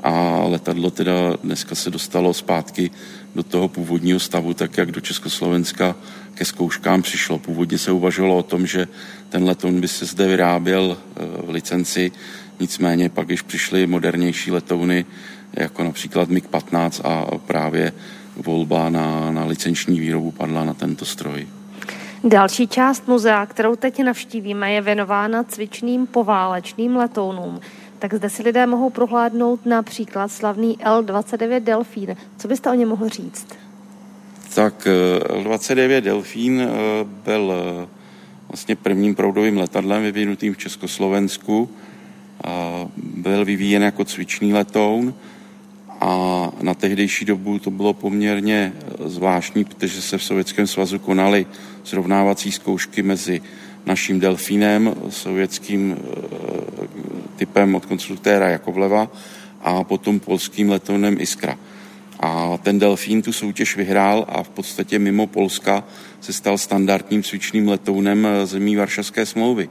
a 0.03 0.45
letadlo 0.45 0.91
teda 0.91 1.13
dneska 1.43 1.75
se 1.75 1.91
dostalo 1.91 2.35
zpátky 2.35 2.91
do 3.35 3.43
toho 3.43 3.69
původního 3.69 4.21
stavu, 4.21 4.55
tak 4.55 4.79
jak 4.79 4.93
do 4.93 5.01
Československa 5.01 5.97
ke 6.35 6.45
zkouškám 6.45 7.03
přišlo. 7.03 7.39
Původně 7.39 7.79
se 7.79 7.93
uvažovalo 7.93 8.39
o 8.39 8.43
tom, 8.43 8.67
že 8.67 8.89
ten 9.29 9.45
letoun 9.45 9.81
by 9.81 9.89
se 9.89 10.07
zde 10.07 10.27
vyráběl 10.27 10.97
eh, 10.97 11.23
v 11.47 11.51
licenci, 11.51 12.13
nicméně 12.61 13.09
pak, 13.09 13.27
když 13.27 13.43
přišly 13.43 13.87
modernější 13.87 14.51
letouny, 14.51 15.07
jako 15.53 15.85
například 15.85 16.31
MiG-15 16.31 17.01
a 17.05 17.39
právě 17.39 17.93
volba 18.37 18.91
na, 18.91 19.31
na 19.31 19.45
licenční 19.45 20.01
výrobu 20.01 20.31
padla 20.31 20.65
na 20.65 20.75
tento 20.75 21.05
stroj. 21.05 21.47
Další 22.25 22.69
část 22.69 23.09
muzea, 23.09 23.47
kterou 23.47 23.77
teď 23.77 24.03
navštívíme, 24.03 24.73
je 24.73 24.81
věnována 24.81 25.45
cvičným 25.45 26.07
poválečným 26.07 26.97
letounům 26.97 27.61
tak 28.05 28.15
zde 28.15 28.31
si 28.31 28.43
lidé 28.43 28.67
mohou 28.67 28.91
prohládnout 28.91 29.67
například 29.67 30.33
slavný 30.33 30.79
L-29 30.81 31.61
Delfín. 31.61 32.17
Co 32.37 32.49
byste 32.49 32.71
o 32.71 32.75
něm 32.75 32.89
mohl 32.89 33.09
říct? 33.09 33.47
Tak 34.55 34.87
eh, 34.87 35.35
L-29 35.35 36.01
Delfín 36.01 36.61
eh, 36.61 36.69
byl 37.25 37.53
eh, 37.53 37.87
vlastně 38.49 38.77
prvním 38.77 39.15
proudovým 39.15 39.57
letadlem 39.57 40.03
vyvinutým 40.03 40.55
v 40.55 40.59
Československu. 40.59 41.71
Byl 42.97 43.45
vyvíjen 43.45 43.83
jako 43.83 44.05
cvičný 44.05 44.53
letoun 44.53 45.15
a 46.05 46.51
na 46.63 46.75
tehdejší 46.75 47.25
dobu 47.25 47.59
to 47.59 47.71
bylo 47.71 47.95
poměrně 47.95 48.73
zvláštní, 49.05 49.65
protože 49.65 50.03
se 50.03 50.19
v 50.19 50.25
Sovětském 50.25 50.67
svazu 50.67 50.99
konaly 50.99 51.47
srovnávací 51.85 52.53
zkoušky 52.53 53.03
mezi 53.03 53.41
naším 53.87 54.21
delfínem, 54.21 54.95
sovětským 55.09 55.97
eh, 55.97 56.27
typem 57.37 57.75
od 57.75 57.87
konstruktéra 57.87 58.49
Jakovleva 58.49 59.09
a 59.63 59.85
potom 59.85 60.21
polským 60.21 60.71
letounem 60.71 61.17
Iskra. 61.21 61.57
A 62.21 62.59
ten 62.63 62.79
delfín 62.79 63.23
tu 63.23 63.33
soutěž 63.33 63.77
vyhrál 63.77 64.25
a 64.29 64.43
v 64.43 64.49
podstatě 64.49 64.99
mimo 64.99 65.27
Polska 65.27 65.85
se 66.21 66.33
stal 66.33 66.59
standardním 66.59 67.23
cvičným 67.23 67.69
letounem 67.69 68.27
eh, 68.27 68.47
zemí 68.47 68.77
Varšavské 68.77 69.27
smlouvy. 69.27 69.69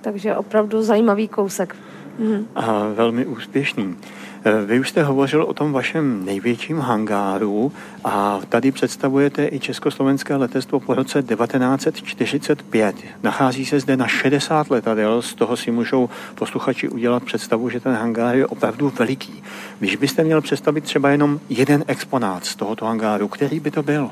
Takže 0.00 0.36
opravdu 0.36 0.82
zajímavý 0.82 1.28
kousek. 1.28 1.76
Mhm. 2.18 2.46
A 2.54 2.88
velmi 2.88 3.26
úspěšný. 3.26 3.96
Eh, 4.44 4.66
vy 4.66 4.80
už 4.80 4.88
jste 4.88 5.02
hovořil 5.02 5.42
o 5.42 5.54
tom 5.54 5.72
vašem 5.72 6.24
největším 6.24 6.78
hangáru 6.78 7.72
a 8.04 8.40
tady 8.48 8.72
představujete 8.72 9.48
i 9.52 9.60
československé 9.60 10.36
letectvo 10.36 10.80
po 10.80 10.94
roce 10.94 11.22
1945. 11.22 12.96
Nachází 13.22 13.66
se 13.66 13.80
zde 13.80 13.96
na 13.96 14.06
60 14.06 14.70
letadel, 14.70 15.22
z 15.22 15.34
toho 15.34 15.56
si 15.56 15.70
můžou 15.70 16.08
posluchači 16.34 16.88
udělat 16.88 17.22
představu, 17.24 17.70
že 17.70 17.80
ten 17.80 17.94
hangár 17.94 18.36
je 18.36 18.46
opravdu 18.46 18.92
veliký. 18.98 19.42
Když 19.78 19.96
byste 19.96 20.24
měl 20.24 20.40
představit 20.40 20.84
třeba 20.84 21.10
jenom 21.10 21.40
jeden 21.48 21.84
exponát 21.86 22.44
z 22.44 22.56
tohoto 22.56 22.84
hangáru, 22.84 23.28
který 23.28 23.60
by 23.60 23.70
to 23.70 23.82
byl? 23.82 24.10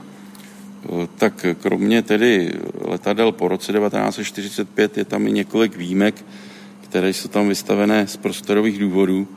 Tak 1.17 1.47
kromě 1.63 2.03
tedy 2.03 2.53
letadel 2.81 3.33
po 3.33 3.49
roce 3.49 3.73
1945 3.73 4.99
je 4.99 5.05
tam 5.05 5.27
i 5.27 5.33
několik 5.33 5.77
výjimek, 5.77 6.25
které 6.81 7.13
jsou 7.13 7.29
tam 7.29 7.49
vystavené 7.49 8.07
z 8.07 8.17
prostorových 8.17 8.79
důvodů 8.79 9.29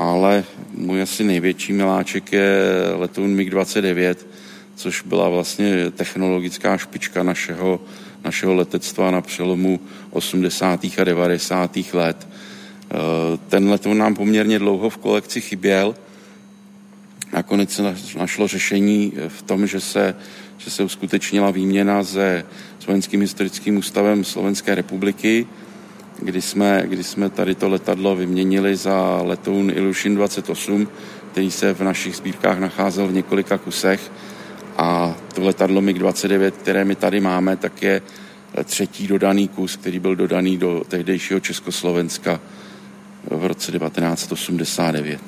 ale 0.00 0.44
můj 0.74 1.02
asi 1.02 1.24
největší 1.24 1.72
miláček 1.72 2.32
je 2.32 2.62
letoun 2.96 3.36
MiG-29, 3.36 4.14
což 4.74 5.02
byla 5.02 5.28
vlastně 5.28 5.90
technologická 5.90 6.76
špička 6.78 7.22
našeho, 7.22 7.80
našeho 8.24 8.54
letectva 8.54 9.10
na 9.10 9.20
přelomu 9.20 9.80
80. 10.10 10.84
a 10.98 11.04
90. 11.04 11.76
let. 11.92 12.28
Eh, 12.28 12.94
ten 13.48 13.68
letoun 13.68 13.98
nám 13.98 14.14
poměrně 14.14 14.58
dlouho 14.58 14.90
v 14.90 14.96
kolekci 14.96 15.40
chyběl. 15.40 15.94
Nakonec 17.32 17.72
se 17.72 17.82
našlo 18.18 18.48
řešení 18.48 19.12
v 19.28 19.42
tom, 19.42 19.66
že 19.66 19.80
se, 19.80 20.14
že 20.58 20.70
se 20.70 20.82
uskutečnila 20.82 21.50
výměna 21.50 22.04
se 22.04 22.44
Slovenským 22.78 23.20
historickým 23.20 23.76
ústavem 23.76 24.24
Slovenské 24.24 24.74
republiky, 24.74 25.46
kdy 26.22 26.42
jsme, 26.42 26.82
kdy 26.86 27.04
jsme 27.04 27.30
tady 27.30 27.54
to 27.54 27.68
letadlo 27.68 28.16
vyměnili 28.16 28.76
za 28.76 29.20
letoun 29.22 29.70
Ilyushin 29.70 30.14
28, 30.14 30.88
který 31.32 31.50
se 31.50 31.74
v 31.74 31.80
našich 31.80 32.16
sbírkách 32.16 32.58
nacházel 32.58 33.08
v 33.08 33.12
několika 33.12 33.58
kusech. 33.58 34.12
A 34.78 35.14
to 35.34 35.42
letadlo 35.42 35.80
MiG-29, 35.80 36.50
které 36.50 36.84
my 36.84 36.94
tady 36.94 37.20
máme, 37.20 37.56
tak 37.56 37.82
je 37.82 38.02
třetí 38.64 39.06
dodaný 39.06 39.48
kus, 39.48 39.76
který 39.76 39.98
byl 39.98 40.16
dodaný 40.16 40.56
do 40.56 40.82
tehdejšího 40.88 41.40
Československa 41.40 42.40
v 43.30 43.46
roce 43.46 43.72
1989. 43.72 45.20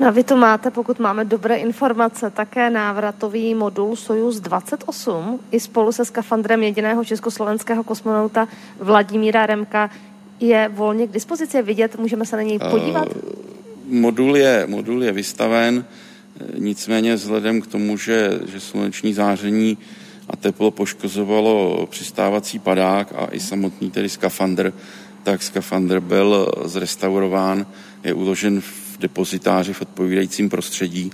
No 0.00 0.08
a 0.08 0.10
vy 0.10 0.24
tu 0.24 0.36
máte, 0.36 0.70
pokud 0.70 0.98
máme 0.98 1.24
dobré 1.24 1.56
informace, 1.56 2.30
také 2.30 2.70
návratový 2.70 3.54
modul 3.54 3.96
Sojus 3.96 4.40
28 4.40 5.40
i 5.50 5.60
spolu 5.60 5.92
se 5.92 6.04
skafandrem 6.04 6.62
jediného 6.62 7.04
československého 7.04 7.84
kosmonauta 7.84 8.48
Vladimíra 8.80 9.46
Remka 9.46 9.90
je 10.42 10.70
volně 10.74 11.06
k 11.06 11.10
dispozici, 11.10 11.56
je 11.56 11.62
vidět, 11.62 11.98
můžeme 11.98 12.26
se 12.26 12.36
na 12.36 12.42
něj 12.42 12.58
podívat? 12.70 13.08
Uh, 13.16 13.22
modul, 13.86 14.36
je, 14.36 14.66
modul 14.66 15.04
je 15.04 15.12
vystaven, 15.12 15.84
nicméně 16.58 17.14
vzhledem 17.14 17.60
k 17.60 17.66
tomu, 17.66 17.96
že, 17.96 18.30
že 18.52 18.60
sluneční 18.60 19.14
záření 19.14 19.78
a 20.28 20.36
teplo 20.36 20.70
poškozovalo 20.70 21.86
přistávací 21.90 22.58
padák 22.58 23.12
a 23.16 23.28
i 23.30 23.40
samotný 23.40 23.90
tedy 23.90 24.08
skafandr, 24.08 24.72
tak 25.22 25.42
skafandr 25.42 26.00
byl 26.00 26.52
zrestaurován, 26.64 27.66
je 28.04 28.14
uložen 28.14 28.60
v 28.60 28.98
depozitáři 28.98 29.72
v 29.72 29.82
odpovídajícím 29.82 30.48
prostředí 30.48 31.10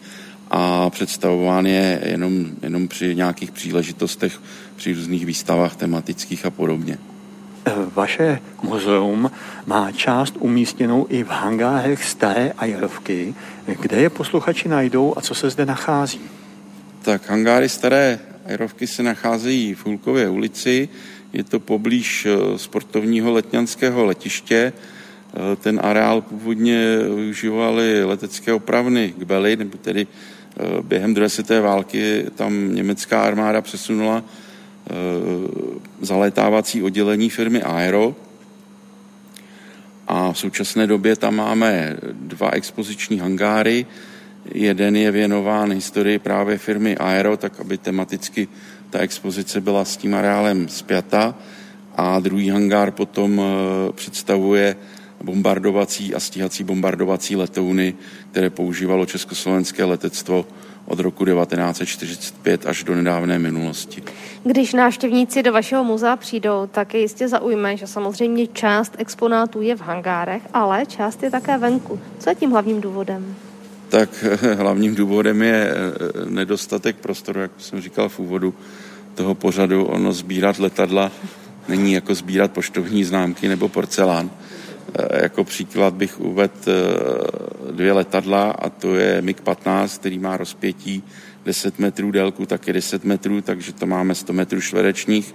a 0.51 0.91
představován 0.91 1.67
je 1.67 2.01
jenom, 2.05 2.47
jenom 2.63 2.89
při 2.89 3.15
nějakých 3.15 3.51
příležitostech, 3.51 4.41
při 4.77 4.95
různých 4.95 5.27
výstavách 5.27 5.77
tematických 5.77 6.47
a 6.47 6.51
podobně. 6.51 6.99
Vaše 7.77 8.41
muzeum 8.63 9.31
má 9.67 9.93
část 9.93 10.35
umístěnou 10.39 11.07
i 11.09 11.25
v 11.25 11.29
hangárech 11.29 12.05
staré 12.05 12.53
aerovky. 12.59 13.35
Kde 13.81 13.97
je 13.97 14.11
posluchači 14.11 14.69
najdou 14.69 15.15
a 15.17 15.21
co 15.21 15.35
se 15.35 15.51
zde 15.51 15.67
nachází? 15.67 16.21
Tak 17.03 17.31
hangáry 17.31 17.69
staré 17.69 18.19
aerovky 18.47 18.87
se 18.87 19.03
nacházejí 19.03 19.75
v 19.75 19.87
Hulkově 19.87 20.29
ulici. 20.29 20.89
Je 21.33 21.45
to 21.45 21.61
poblíž 21.61 22.27
eh, 22.27 22.59
sportovního 22.59 23.33
letňanského 23.33 24.05
letiště. 24.05 24.73
Eh, 24.73 25.57
ten 25.57 25.81
areál 25.83 26.21
původně 26.21 26.99
využívaly 26.99 28.05
letecké 28.05 28.53
opravny 28.53 29.15
k 29.19 29.23
Beli, 29.23 29.57
nebo 29.57 29.79
tedy 29.79 30.07
eh, 30.07 30.83
během 30.83 31.15
druhé 31.15 31.29
světové 31.29 31.61
války 31.61 32.25
tam 32.35 32.75
německá 32.75 33.23
armáda 33.23 33.61
přesunula 33.61 34.25
zalétávací 36.01 36.83
oddělení 36.83 37.31
firmy 37.31 37.63
Aero. 37.63 38.15
A 40.09 40.33
v 40.33 40.39
současné 40.39 40.87
době 40.87 41.17
tam 41.17 41.37
máme 41.37 41.97
dva 42.13 42.51
expoziční 42.51 43.19
hangáry. 43.19 43.87
Jeden 44.55 44.97
je 44.97 45.11
věnován 45.11 45.73
historii 45.73 46.19
právě 46.19 46.59
firmy 46.59 46.97
Aero, 46.97 47.37
tak 47.37 47.61
aby 47.61 47.79
tematicky 47.79 48.49
ta 48.91 48.99
expozice 48.99 49.61
byla 49.61 49.85
s 49.85 49.97
tím 49.97 50.15
areálem 50.15 50.69
zpěta. 50.69 51.35
A 51.97 52.21
druhý 52.21 52.49
hangár 52.49 52.91
potom 52.91 53.43
představuje 53.95 54.77
bombardovací 55.25 56.15
a 56.15 56.21
stíhací 56.21 56.65
bombardovací 56.65 57.37
letouny, 57.37 57.95
které 58.31 58.51
používalo 58.51 59.07
československé 59.07 59.85
letectvo 59.85 60.47
od 60.89 61.01
roku 61.01 61.25
1945 61.25 62.67
až 62.67 62.85
do 62.85 62.95
nedávné 62.95 63.39
minulosti. 63.39 64.03
Když 64.45 64.73
návštěvníci 64.73 65.43
do 65.43 65.53
vašeho 65.53 65.85
muzea 65.85 66.17
přijdou, 66.17 66.69
tak 66.73 66.95
je 66.95 67.01
jistě 67.01 67.29
zaujme, 67.29 67.77
že 67.77 67.87
samozřejmě 67.87 68.47
část 68.47 68.95
exponátů 68.99 69.63
je 69.63 69.77
v 69.77 69.81
hangárech, 69.81 70.43
ale 70.55 70.87
část 70.87 71.23
je 71.23 71.31
také 71.31 71.59
venku. 71.59 72.01
Co 72.19 72.31
je 72.31 72.35
tím 72.35 72.51
hlavním 72.51 72.81
důvodem? 72.81 73.35
Tak 73.89 74.25
hlavním 74.59 74.95
důvodem 74.95 75.43
je 75.43 75.71
eh, 75.71 76.31
nedostatek 76.31 76.97
prostoru, 76.97 77.41
jak 77.41 77.51
jsem 77.59 77.81
říkal 77.81 78.09
v 78.09 78.19
úvodu 78.19 78.55
toho 79.15 79.35
pořadu. 79.35 79.85
Ono 79.85 80.13
sbírat 80.13 80.59
letadla 80.59 81.13
není 81.69 81.93
jako 81.93 82.15
sbírat 82.15 82.51
poštovní 82.51 83.05
známky 83.05 83.49
nebo 83.49 83.69
porcelán. 83.69 84.31
Eh, 84.95 85.23
jako 85.23 85.45
příklad 85.45 85.95
bych 85.95 86.21
uvedl 86.21 86.53
eh, 86.67 87.73
dvě 87.73 87.93
letadla 87.93 88.51
a 88.51 88.69
to 88.69 88.95
je 88.95 89.23
MiG-15, 89.23 89.99
který 89.99 90.19
má 90.19 90.37
rozpětí 90.37 91.03
10 91.45 91.79
metrů, 91.79 92.11
délku 92.11 92.47
taky 92.47 92.73
10 92.73 93.05
metrů, 93.05 93.41
takže 93.41 93.73
to 93.73 93.87
máme 93.87 94.15
100 94.15 94.33
metrů 94.33 94.61
čtverečních. 94.61 95.35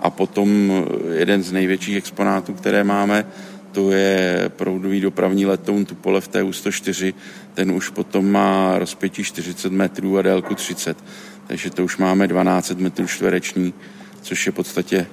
A 0.00 0.10
potom 0.10 0.72
eh, 0.72 1.14
jeden 1.14 1.42
z 1.42 1.52
největších 1.52 1.96
exponátů, 1.96 2.54
které 2.54 2.84
máme, 2.84 3.26
to 3.72 3.90
je 3.90 4.50
proudový 4.56 5.00
dopravní 5.00 5.46
letoun 5.46 5.84
Tupolev 5.84 6.28
Tu-104. 6.28 7.14
Ten 7.54 7.72
už 7.72 7.88
potom 7.88 8.32
má 8.32 8.78
rozpětí 8.78 9.24
40 9.24 9.72
metrů 9.72 10.18
a 10.18 10.22
délku 10.22 10.54
30. 10.54 10.98
Takže 11.46 11.70
to 11.70 11.84
už 11.84 11.96
máme 11.96 12.28
12 12.28 12.70
metrů 12.70 13.06
čtvereční, 13.06 13.74
což 14.22 14.46
je 14.46 14.52
v 14.52 14.54
podstatě 14.54 15.06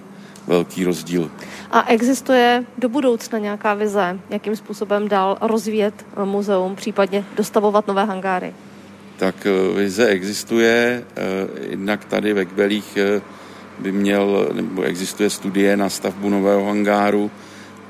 velký 0.48 0.84
rozdíl. 0.84 1.32
A 1.72 1.88
existuje 1.88 2.64
do 2.78 2.90
budoucna 2.90 3.40
nějaká 3.40 3.74
vize, 3.74 4.20
jakým 4.30 4.56
způsobem 4.56 5.08
dál 5.08 5.38
rozvíjet 5.42 6.06
eh, 6.18 6.26
muzeum, 6.26 6.76
případně 6.76 7.26
dostavovat 7.36 7.88
nové 7.88 8.06
hangáry? 8.06 8.54
Tak 9.18 9.36
eh, 9.46 9.80
vize 9.80 10.08
existuje, 10.08 11.04
eh, 11.16 11.24
jednak 11.70 12.06
tady 12.06 12.34
ve 12.34 12.46
Kbelích 12.46 12.98
by 13.80 13.92
měl, 13.92 14.50
nebo 14.54 14.82
existuje 14.82 15.30
studie 15.30 15.78
na 15.78 15.90
stavbu 15.90 16.30
nového 16.30 16.66
hangáru 16.66 17.32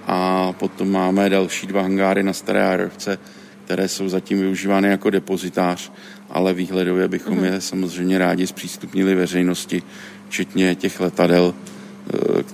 a 0.07 0.51
potom 0.53 0.91
máme 0.91 1.29
další 1.29 1.67
dva 1.67 1.81
hangáry 1.81 2.23
na 2.23 2.33
Staré 2.33 2.67
Arovce, 2.67 3.19
které 3.65 3.87
jsou 3.87 4.09
zatím 4.09 4.39
využívány 4.39 4.89
jako 4.89 5.09
depozitář, 5.09 5.91
ale 6.29 6.53
výhledově 6.53 7.07
bychom 7.07 7.39
mm-hmm. 7.39 7.53
je 7.53 7.61
samozřejmě 7.61 8.17
rádi 8.17 8.47
zpřístupnili 8.47 9.15
veřejnosti, 9.15 9.83
včetně 10.29 10.75
těch 10.75 10.99
letadel, 10.99 11.53
Eh, 11.53 11.76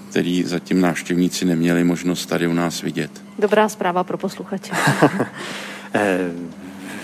který 0.10 0.44
zatím 0.44 0.82
návštěvníci 0.82 1.46
neměli 1.46 1.84
možnost 1.84 2.26
tady 2.26 2.48
u 2.48 2.54
nás 2.54 2.82
vidět. 2.82 3.12
Dobrá 3.40 3.70
zpráva 3.70 4.04
pro 4.04 4.18
posluchače. 4.18 4.74
Eh, 5.96 6.32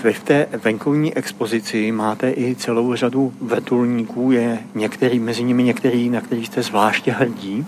vy 0.04 0.14
v 0.14 0.24
té 0.24 0.48
venkovní 0.64 1.18
expozici 1.18 1.92
máte 1.92 2.32
i 2.32 2.56
celou 2.56 2.96
řadu 2.96 3.34
vrtulníků. 3.42 4.32
Je 4.32 4.60
některý, 4.76 5.20
mezi 5.20 5.44
nimi 5.44 5.64
některý, 5.64 6.10
na 6.10 6.22
který 6.22 6.46
jste 6.46 6.64
zvláště 6.64 7.12
hrdí? 7.12 7.66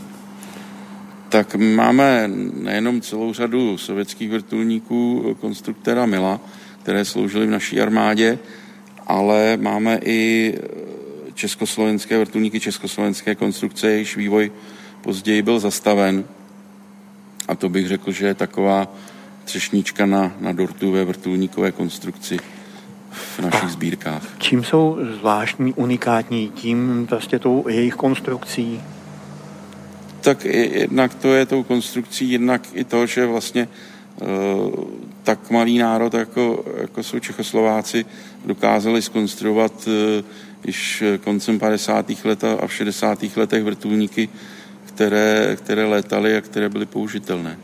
Tak 1.29 1.55
máme 1.55 2.29
nejenom 2.53 3.01
celou 3.01 3.33
řadu 3.33 3.77
sovětských 3.77 4.31
vrtulníků 4.31 5.35
konstruktora 5.39 6.05
Mila, 6.05 6.39
které 6.83 7.05
sloužily 7.05 7.47
v 7.47 7.49
naší 7.49 7.81
armádě, 7.81 8.39
ale 9.07 9.57
máme 9.61 9.99
i 10.03 10.53
československé 11.41 12.17
vrtulníky, 12.17 12.59
československé 12.59 13.35
konstrukce, 13.35 13.91
jejichž 13.91 14.17
vývoj 14.17 14.51
později 15.01 15.41
byl 15.41 15.59
zastaven. 15.59 16.23
A 17.47 17.55
to 17.55 17.69
bych 17.69 17.87
řekl, 17.87 18.11
že 18.11 18.25
je 18.25 18.33
taková 18.33 18.87
třešnička 19.45 20.05
na, 20.05 20.31
na 20.39 20.51
dortu 20.51 20.91
ve 20.91 21.05
vrtulníkové 21.05 21.71
konstrukci 21.71 22.37
v 23.11 23.39
našich 23.39 23.63
A 23.63 23.73
sbírkách. 23.73 24.23
Čím 24.37 24.63
jsou 24.63 24.97
zvláštní, 25.17 25.73
unikátní? 25.73 26.51
Tím 26.55 27.05
prostě 27.09 27.39
tou 27.39 27.65
jejich 27.67 27.95
konstrukcí? 27.95 28.81
Tak 30.21 30.45
jednak 30.45 31.13
to 31.13 31.33
je 31.33 31.45
tou 31.45 31.63
konstrukcí, 31.63 32.31
jednak 32.31 32.61
i 32.73 32.83
to, 32.83 33.05
že 33.05 33.25
vlastně 33.25 33.67
uh, 33.67 34.29
tak 35.23 35.49
malý 35.49 35.77
národ, 35.77 36.13
jako, 36.13 36.65
jako 36.81 37.03
jsou 37.03 37.19
Čechoslováci, 37.19 38.05
dokázali 38.45 39.01
skonstruovat 39.01 39.73
uh, 39.87 39.93
již 40.65 41.03
koncem 41.23 41.59
50. 41.59 42.11
let 42.25 42.43
a 42.43 42.67
v 42.67 42.73
60. 42.73 43.19
letech 43.35 43.63
vrtulníky, 43.63 44.29
které, 44.85 45.55
které 45.55 45.85
létaly 45.85 46.37
a 46.37 46.41
které 46.41 46.69
byly 46.69 46.85
použitelné. 46.85 47.57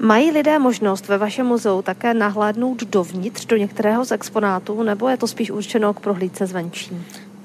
Mají 0.00 0.30
lidé 0.30 0.58
možnost 0.58 1.08
ve 1.08 1.18
vašem 1.18 1.46
muzeu 1.46 1.82
také 1.82 2.14
nahlédnout 2.14 2.82
dovnitř 2.84 3.46
do 3.46 3.56
některého 3.56 4.04
z 4.04 4.12
exponátů, 4.12 4.82
nebo 4.82 5.08
je 5.08 5.16
to 5.16 5.26
spíš 5.26 5.50
určeno 5.50 5.94
k 5.94 6.00
prohlídce 6.00 6.46
zvenčí? 6.46 6.90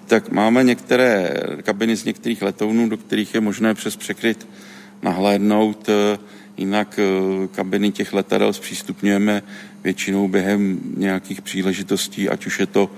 Tak 0.08 0.30
máme 0.30 0.64
některé 0.64 1.34
kabiny 1.64 1.96
z 1.96 2.06
některých 2.06 2.42
letounů, 2.42 2.90
do 2.90 2.98
kterých 2.98 3.36
je 3.36 3.42
možné 3.42 3.74
přes 3.74 3.96
překryt 3.96 4.48
nahlédnout. 5.02 5.90
Jinak 6.58 7.00
eh, 7.00 7.48
kabiny 7.48 7.92
těch 7.92 8.14
letadel 8.14 8.54
zpřístupňujeme 8.54 9.44
většinou 9.84 10.28
během 10.28 10.80
nějakých 10.98 11.42
příležitostí, 11.42 12.30
ať 12.30 12.46
už 12.46 12.60
je 12.60 12.66
to 12.66 12.90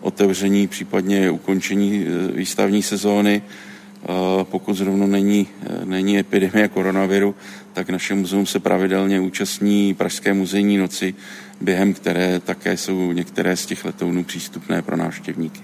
otevření, 0.00 0.68
případně 0.68 1.30
ukončení 1.30 2.06
e, 2.06 2.32
výstavní 2.32 2.82
sezóny. 2.82 3.42
E, 3.42 4.44
pokud 4.44 4.74
zrovna 4.74 5.06
není, 5.06 5.46
e, 5.82 5.84
není 5.84 6.18
epidemie 6.18 6.68
koronaviru, 6.68 7.34
tak 7.72 7.90
naše 7.90 8.14
muzeum 8.14 8.46
se 8.46 8.60
pravidelně 8.60 9.20
účastní 9.20 9.94
Pražské 9.94 10.34
muzejní 10.34 10.76
noci, 10.76 11.14
během 11.60 11.94
které 11.94 12.40
také 12.40 12.76
jsou 12.76 13.12
některé 13.12 13.56
z 13.56 13.66
těch 13.66 13.84
letounů 13.84 14.24
přístupné 14.24 14.82
pro 14.82 14.96
návštěvníky. 14.96 15.60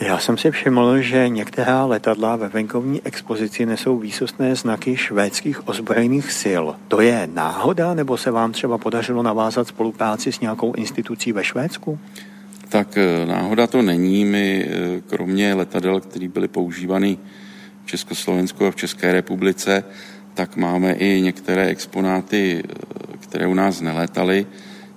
Já 0.00 0.18
jsem 0.18 0.38
si 0.38 0.50
všiml, 0.50 1.00
že 1.00 1.28
některá 1.28 1.84
letadla 1.84 2.36
ve 2.36 2.48
venkovní 2.48 3.00
expozici 3.04 3.66
nesou 3.66 3.98
výsostné 3.98 4.56
znaky 4.56 4.96
švédských 4.96 5.68
ozbrojených 5.68 6.32
sil. 6.42 6.64
To 6.88 7.00
je 7.00 7.28
náhoda, 7.34 7.94
nebo 7.94 8.16
se 8.16 8.30
vám 8.30 8.52
třeba 8.52 8.78
podařilo 8.78 9.22
navázat 9.22 9.68
spolupráci 9.68 10.32
s 10.32 10.40
nějakou 10.40 10.72
institucí 10.72 11.32
ve 11.32 11.44
Švédsku? 11.44 11.98
Tak 12.74 12.98
eh, 12.98 13.26
náhoda 13.26 13.66
to 13.66 13.82
není. 13.82 14.24
My 14.24 14.66
eh, 14.66 15.00
kromě 15.06 15.54
letadel, 15.54 16.00
které 16.00 16.28
byly 16.28 16.48
používány 16.48 17.18
v 17.84 17.86
Československu 17.86 18.66
a 18.66 18.70
v 18.70 18.76
České 18.76 19.12
republice, 19.12 19.84
tak 20.34 20.56
máme 20.56 20.92
i 20.92 21.20
některé 21.20 21.66
exponáty, 21.66 22.58
eh, 22.58 23.16
které 23.20 23.46
u 23.46 23.54
nás 23.54 23.80
neletaly, 23.80 24.46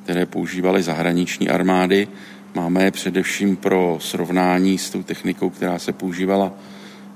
které 0.04 0.26
používaly 0.26 0.84
zahraniční 0.84 1.50
armády. 1.50 2.08
Máme 2.56 2.84
je 2.84 2.92
především 2.92 3.56
pro 3.56 3.98
srovnání 4.02 4.78
s 4.78 4.90
tou 4.90 5.04
technikou, 5.04 5.50
která 5.50 5.80
se 5.80 5.94
používala 5.94 6.54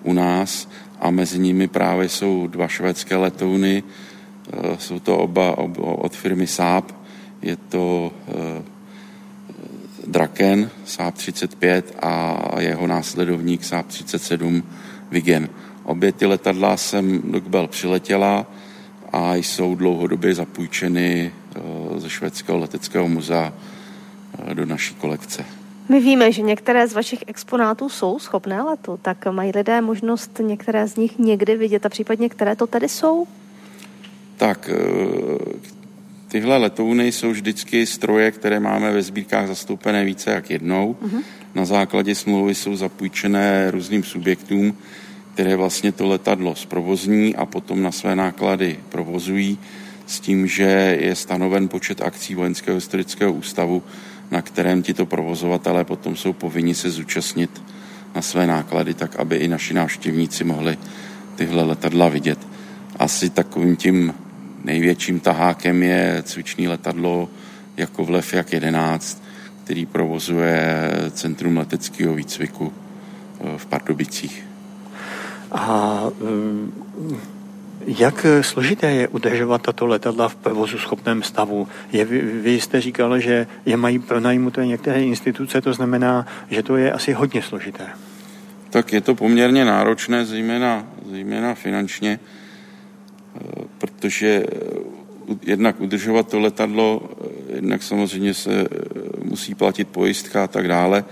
u 0.03 0.13
nás 0.13 0.69
a 0.99 1.09
mezi 1.09 1.39
nimi 1.39 1.67
právě 1.67 2.09
jsou 2.09 2.47
dva 2.47 2.67
švédské 2.67 3.15
letouny, 3.15 3.83
jsou 4.77 4.99
to 4.99 5.17
oba, 5.17 5.57
oba 5.57 6.05
od 6.05 6.15
firmy 6.15 6.47
Saab, 6.47 6.91
je 7.41 7.55
to 7.55 8.13
Draken 10.07 10.69
Saab 10.85 11.15
35 11.15 11.95
a 12.01 12.37
jeho 12.59 12.87
následovník 12.87 13.63
Saab 13.63 13.87
37 13.87 14.63
Vigen. 15.11 15.49
Obě 15.83 16.11
ty 16.11 16.25
letadla 16.25 16.77
jsem 16.77 17.31
do 17.31 17.41
Kbel 17.41 17.67
přiletěla 17.67 18.45
a 19.13 19.35
jsou 19.35 19.75
dlouhodobě 19.75 20.35
zapůjčeny 20.35 21.31
eh, 21.55 21.59
ze 21.99 22.09
švédského 22.09 22.57
leteckého 22.57 23.07
muzea 23.07 23.53
eh, 24.49 24.55
do 24.55 24.65
naší 24.65 24.95
kolekce. 24.95 25.45
My 25.89 25.99
víme, 25.99 26.31
že 26.31 26.41
některé 26.41 26.87
z 26.87 26.93
vašich 26.93 27.23
exponátů 27.27 27.89
jsou 27.89 28.19
schopné 28.19 28.61
letu, 28.61 28.99
tak 29.01 29.25
mají 29.25 29.51
lidé 29.55 29.81
možnost 29.81 30.41
některé 30.43 30.87
z 30.87 30.95
nich 30.95 31.19
někdy 31.19 31.57
vidět 31.57 31.85
a 31.85 31.89
případně 31.89 32.29
které 32.29 32.55
to 32.55 32.67
tedy 32.67 32.89
jsou? 32.89 33.27
Tak 34.37 34.69
tyhle 36.31 36.57
letouny 36.57 37.11
jsou 37.11 37.31
vždycky 37.31 37.85
stroje, 37.85 38.31
které 38.31 38.59
máme 38.59 38.91
ve 38.91 39.01
sbírkách 39.01 39.47
zastoupené 39.47 40.05
více 40.05 40.31
jak 40.31 40.49
jednou. 40.49 40.95
Uh-huh. 41.03 41.23
Na 41.55 41.65
základě 41.65 42.15
smlouvy 42.15 42.55
jsou 42.55 42.75
zapůjčené 42.75 43.71
různým 43.71 44.03
subjektům, 44.03 44.77
které 45.33 45.55
vlastně 45.55 45.91
to 45.91 46.07
letadlo 46.07 46.55
zprovozní 46.55 47.35
a 47.35 47.45
potom 47.45 47.83
na 47.83 47.91
své 47.91 48.15
náklady 48.15 48.79
provozují 48.89 49.59
s 50.07 50.19
tím, 50.19 50.47
že 50.47 50.97
je 51.01 51.15
stanoven 51.15 51.67
počet 51.67 52.01
akcí 52.01 52.35
Vojenského 52.35 52.75
historického 52.75 53.33
ústavu, 53.33 53.83
na 54.31 54.41
kterém 54.41 54.83
tito 54.83 55.05
provozovatelé 55.05 55.83
potom 55.83 56.15
jsou 56.15 56.33
povinni 56.33 56.75
se 56.75 56.89
zúčastnit 56.89 57.61
na 58.15 58.21
své 58.21 58.47
náklady, 58.47 58.93
tak 58.93 59.15
aby 59.15 59.35
i 59.35 59.47
naši 59.47 59.73
návštěvníci 59.73 60.43
mohli 60.43 60.77
tyhle 61.35 61.63
letadla 61.63 62.09
vidět. 62.09 62.39
Asi 62.99 63.29
takovým 63.29 63.75
tím 63.75 64.13
největším 64.63 65.19
tahákem 65.19 65.83
je 65.83 66.23
cvičný 66.25 66.67
letadlo 66.67 67.29
jako 67.77 68.05
v 68.05 68.33
jak 68.33 68.53
11, 68.53 69.23
který 69.63 69.85
provozuje 69.85 70.91
Centrum 71.11 71.57
leteckého 71.57 72.13
výcviku 72.13 72.73
eh, 72.73 73.57
v 73.57 73.65
Pardubicích. 73.65 74.43
A 75.51 76.03
eh, 76.11 77.41
jak 77.87 78.25
složité 78.41 78.91
je 78.91 79.07
udržovat 79.07 79.61
tato 79.61 79.85
letadla 79.85 80.29
v 80.29 80.35
provozu 80.35 80.77
schopném 80.77 81.23
stavu? 81.23 81.67
Je, 81.91 82.05
vy 82.05 82.61
jste 82.61 82.81
říkal, 82.81 83.19
že 83.19 83.47
je 83.65 83.77
mají 83.77 83.99
pronajmuté 83.99 84.65
některé 84.65 85.03
instituce, 85.03 85.61
to 85.61 85.73
znamená, 85.73 86.25
že 86.49 86.63
to 86.63 86.77
je 86.77 86.91
asi 86.91 87.13
hodně 87.13 87.41
složité. 87.41 87.87
Tak 88.69 88.93
je 88.93 89.01
to 89.01 89.15
poměrně 89.15 89.65
náročné, 89.65 90.25
zejména, 90.25 90.85
zejména 91.09 91.53
finančně, 91.55 92.19
protože 93.77 94.45
jednak 95.41 95.81
udržovat 95.81 96.27
to 96.27 96.39
letadlo, 96.39 97.09
jednak 97.55 97.83
samozřejmě 97.83 98.33
se 98.33 98.67
musí 99.23 99.55
platit 99.55 99.87
pojistka 99.87 100.43
a 100.43 100.47
tak 100.47 100.67
dále. 100.67 101.03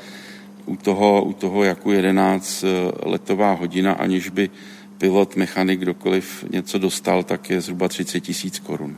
U 0.65 0.75
toho, 0.75 1.23
u 1.23 1.33
toho 1.33 1.63
jako 1.63 1.91
11 1.91 2.65
letová 3.05 3.53
hodina, 3.53 3.93
aniž 3.93 4.29
by 4.29 4.49
pilot, 4.97 5.35
mechanik, 5.35 5.79
kdokoliv 5.79 6.45
něco 6.51 6.79
dostal, 6.79 7.23
tak 7.23 7.49
je 7.49 7.61
zhruba 7.61 7.87
30 7.87 8.19
tisíc 8.19 8.59
korun. 8.59 8.97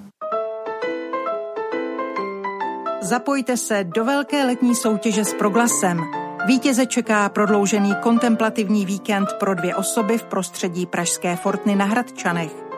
Zapojte 3.02 3.58
se 3.58 3.84
do 3.84 4.06
velké 4.06 4.46
letní 4.46 4.76
soutěže 4.76 5.26
s 5.26 5.34
Proglasem. 5.34 6.02
Vítěze 6.48 6.86
čeká 6.86 7.30
prodloužený 7.30 7.96
kontemplativní 8.02 8.86
víkend 8.86 9.28
pro 9.40 9.56
dvě 9.56 9.76
osoby 9.76 10.18
v 10.18 10.24
prostředí 10.24 10.86
Pražské 10.86 11.36
Fortny 11.36 11.76
na 11.76 11.86
Hradčanech. 11.86 12.71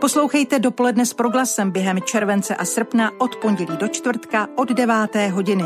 Poslouchejte 0.00 0.58
dopoledne 0.58 1.06
s 1.06 1.14
Proglasem 1.14 1.70
během 1.70 2.02
července 2.02 2.56
a 2.56 2.64
srpna 2.64 3.10
od 3.18 3.36
pondělí 3.36 3.76
do 3.76 3.88
čtvrtka 3.88 4.48
od 4.56 4.68
9. 4.68 4.96
hodiny. 5.30 5.64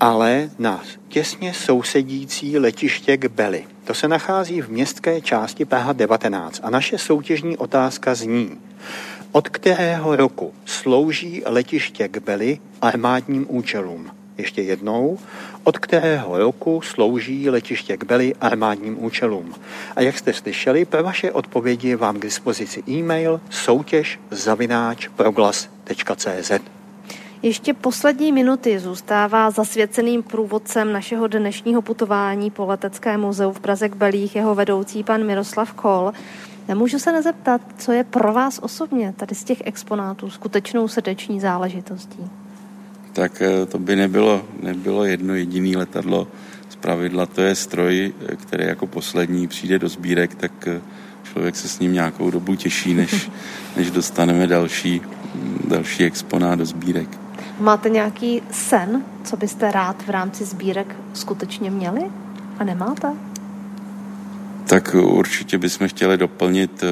ale 0.00 0.50
na 0.58 0.82
těsně 1.08 1.54
sousedící 1.54 2.58
letiště 2.58 3.16
Gbeli. 3.16 3.64
To 3.84 3.94
se 3.94 4.08
nachází 4.08 4.62
v 4.62 4.70
městské 4.70 5.20
části 5.20 5.64
Praha 5.64 5.92
19 5.92 6.60
a 6.62 6.70
naše 6.70 6.98
soutěžní 6.98 7.56
otázka 7.56 8.14
zní, 8.14 8.58
od 9.32 9.48
kterého 9.48 10.16
roku 10.16 10.52
slouží 10.64 11.42
letiště 11.46 12.08
Gbeli 12.08 12.58
armádním 12.80 13.46
účelům? 13.48 14.10
Ještě 14.38 14.62
jednou, 14.62 15.18
od 15.64 15.78
kterého 15.78 16.38
roku 16.38 16.80
slouží 16.80 17.50
letiště 17.50 17.96
Gbeli 17.96 18.34
armádním 18.40 19.04
účelům. 19.04 19.54
A 19.96 20.02
jak 20.02 20.18
jste 20.18 20.32
slyšeli, 20.32 20.84
pro 20.84 21.02
vaše 21.02 21.32
odpovědi 21.32 21.94
vám 21.94 22.16
k 22.16 22.22
dispozici 22.22 22.82
e-mail 22.88 23.40
soutěž 23.50 24.20
zavináč 24.30 25.08
proglas.cz. 25.08 26.52
Ještě 27.42 27.74
poslední 27.74 28.32
minuty 28.32 28.78
zůstává 28.78 29.50
zasvěceným 29.50 30.22
průvodcem 30.22 30.92
našeho 30.92 31.26
dnešního 31.26 31.82
putování 31.82 32.50
po 32.50 32.66
leteckém 32.66 33.20
muzeu 33.20 33.52
v 33.52 33.60
Praze 33.60 33.88
k 33.88 33.96
Belích 33.96 34.36
jeho 34.36 34.54
vedoucí 34.54 35.04
pan 35.04 35.24
Miroslav 35.24 35.72
Kol. 35.72 36.12
Nemůžu 36.68 36.98
se 36.98 37.12
nezeptat, 37.12 37.60
co 37.78 37.92
je 37.92 38.04
pro 38.04 38.32
vás 38.32 38.58
osobně 38.58 39.14
tady 39.16 39.34
z 39.34 39.44
těch 39.44 39.62
exponátů 39.64 40.30
skutečnou 40.30 40.88
srdeční 40.88 41.40
záležitostí? 41.40 42.30
Tak 43.18 43.42
eh, 43.42 43.66
to 43.66 43.78
by 43.78 43.96
nebylo, 43.96 44.44
nebylo 44.62 45.04
jedno 45.04 45.34
jediné 45.34 45.78
letadlo. 45.78 46.28
Z 46.68 46.76
pravidla 46.76 47.26
to 47.26 47.40
je 47.40 47.54
stroj, 47.54 48.12
eh, 48.28 48.36
který 48.36 48.64
jako 48.66 48.86
poslední 48.86 49.48
přijde 49.48 49.78
do 49.78 49.88
sbírek, 49.88 50.34
tak 50.34 50.52
eh, 50.66 50.80
člověk 51.32 51.56
se 51.56 51.68
s 51.68 51.78
ním 51.78 51.92
nějakou 51.92 52.30
dobu 52.30 52.54
těší, 52.54 52.94
než, 52.94 53.30
než 53.76 53.90
dostaneme 53.90 54.46
další, 54.46 55.00
další 55.68 56.04
exponát 56.04 56.58
do 56.58 56.64
sbírek. 56.64 57.08
Máte 57.60 57.88
nějaký 57.88 58.42
sen, 58.50 59.02
co 59.24 59.36
byste 59.36 59.72
rád 59.72 60.02
v 60.06 60.10
rámci 60.10 60.44
sbírek 60.44 60.96
skutečně 61.14 61.70
měli? 61.70 62.02
A 62.58 62.64
nemáte? 62.64 63.12
Tak 64.66 64.94
určitě 64.94 65.58
bychom 65.58 65.88
chtěli 65.88 66.16
doplnit 66.16 66.84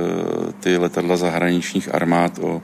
ty 0.60 0.76
letadla 0.76 1.16
zahraničních 1.16 1.94
armád 1.94 2.38
o 2.38 2.62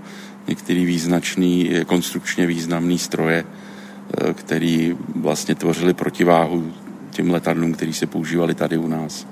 některý 0.48 0.84
význačný, 0.84 1.70
konstrukčně 1.86 2.46
významný 2.46 2.98
stroje, 2.98 3.44
eh, 3.44 4.34
který 4.34 4.96
vlastně 5.16 5.54
tvořili 5.54 5.94
protiváhu 5.94 6.72
těm 7.10 7.30
letadlům, 7.30 7.72
který 7.72 7.92
se 7.92 8.06
používali 8.06 8.54
tady 8.54 8.76
u 8.76 8.88
nás. 8.88 9.26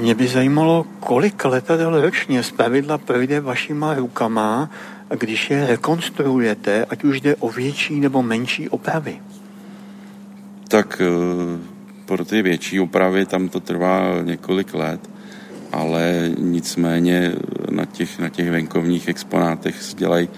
Mě 0.00 0.14
by 0.14 0.28
zajímalo, 0.28 0.86
kolik 1.00 1.44
letadel 1.44 2.00
ročně 2.00 2.42
z 2.42 2.50
pravidla 2.50 2.98
projde 2.98 3.40
vašima 3.40 3.94
rukama 3.94 4.70
když 5.18 5.50
je 5.50 5.66
rekonstruujete, 5.66 6.84
ať 6.84 7.04
už 7.04 7.20
jde 7.20 7.36
o 7.36 7.48
větší 7.48 8.00
nebo 8.00 8.22
menší 8.22 8.68
opravy? 8.68 9.20
Tak 10.68 11.02
eh, 11.04 11.58
pro 12.06 12.24
ty 12.24 12.42
větší 12.42 12.80
opravy 12.80 13.26
tam 13.26 13.48
to 13.48 13.60
trvá 13.60 14.22
několik 14.22 14.74
let, 14.74 15.10
ale 15.72 16.30
nicméně 16.38 17.32
na 17.70 17.84
těch, 17.84 18.18
na 18.18 18.28
těch 18.28 18.50
venkovních 18.50 19.08
exponátech 19.08 19.76
dělají 19.94 20.28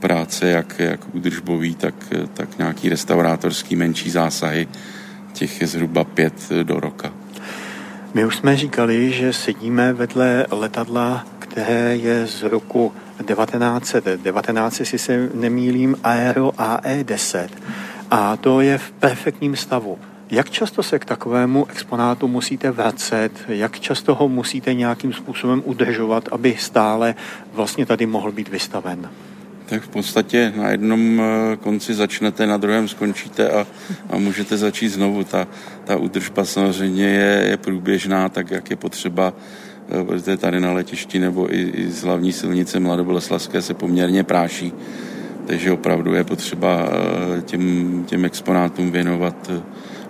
práce 0.00 0.48
jak, 0.48 0.78
jak 0.78 1.14
údržbový, 1.14 1.74
tak, 1.74 1.94
tak 2.34 2.58
nějaký 2.58 2.88
restaurátorský 2.88 3.76
menší 3.76 4.10
zásahy. 4.10 4.68
Těch 5.32 5.60
je 5.60 5.66
zhruba 5.66 6.04
pět 6.04 6.34
do 6.62 6.80
roka. 6.80 7.12
My 8.14 8.24
už 8.24 8.36
jsme 8.36 8.56
říkali, 8.56 9.12
že 9.12 9.32
sedíme 9.32 9.92
vedle 9.92 10.46
letadla, 10.50 11.26
které 11.38 11.96
je 11.96 12.26
z 12.26 12.42
roku 12.42 12.92
1919, 13.22 14.80
jestli 14.80 14.98
se 14.98 15.28
nemýlím, 15.34 15.96
Aero 16.04 16.48
AE10. 16.48 17.48
A 18.10 18.36
to 18.36 18.60
je 18.60 18.78
v 18.78 18.90
perfektním 18.90 19.56
stavu. 19.56 19.98
Jak 20.30 20.50
často 20.50 20.82
se 20.82 20.98
k 20.98 21.04
takovému 21.04 21.66
exponátu 21.70 22.28
musíte 22.28 22.70
vracet? 22.70 23.32
Jak 23.48 23.80
často 23.80 24.14
ho 24.14 24.28
musíte 24.28 24.74
nějakým 24.74 25.12
způsobem 25.12 25.62
udržovat, 25.64 26.28
aby 26.32 26.56
stále 26.58 27.14
vlastně 27.52 27.86
tady 27.86 28.06
mohl 28.06 28.32
být 28.32 28.48
vystaven? 28.48 29.10
Tak 29.66 29.82
v 29.82 29.88
podstatě 29.88 30.52
na 30.56 30.70
jednom 30.70 31.20
eh, 31.20 31.56
konci 31.56 31.94
začnete, 31.94 32.46
na 32.46 32.56
druhém 32.56 32.88
skončíte 32.88 33.50
a, 33.50 33.66
a 34.10 34.18
můžete 34.18 34.56
začít 34.56 34.88
znovu. 34.88 35.24
Ta, 35.24 35.48
ta 35.84 35.96
údržba 35.96 36.44
samozřejmě 36.44 37.04
je, 37.04 37.48
je 37.48 37.56
průběžná, 37.56 38.28
tak 38.28 38.50
jak 38.50 38.70
je 38.70 38.76
potřeba 38.76 39.32
Eh, 39.88 40.04
protože 40.04 40.36
tady 40.36 40.60
na 40.60 40.72
letišti 40.72 41.18
nebo 41.18 41.54
i, 41.54 41.60
i 41.60 41.90
z 41.90 42.02
hlavní 42.02 42.32
silnice 42.32 42.80
Mladoboleslavské 42.80 43.62
se 43.62 43.74
poměrně 43.74 44.24
práší 44.24 44.72
takže 45.46 45.72
opravdu 45.72 46.14
je 46.14 46.24
potřeba 46.24 46.88
těm, 47.44 48.04
těm 48.06 48.24
exponátům 48.24 48.90
věnovat 48.90 49.50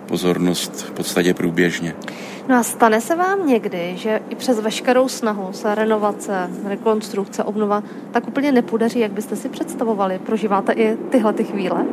pozornost 0.05 0.85
v 0.87 0.91
podstatě 0.91 1.33
průběžně. 1.33 1.95
No 2.49 2.55
a 2.55 2.63
stane 2.63 3.01
se 3.01 3.15
vám 3.15 3.47
někdy, 3.47 3.93
že 3.97 4.21
i 4.29 4.35
přes 4.35 4.59
veškerou 4.59 5.07
snahu 5.07 5.53
se 5.53 5.75
renovace, 5.75 6.49
rekonstrukce, 6.63 7.43
obnova, 7.43 7.83
tak 8.11 8.27
úplně 8.27 8.51
nepodaří, 8.51 8.99
jak 8.99 9.11
byste 9.11 9.35
si 9.35 9.49
představovali? 9.49 10.19
Prožíváte 10.19 10.73
i 10.73 10.97
tyhle 11.09 11.33
ty 11.33 11.43
chvíle? 11.43 11.85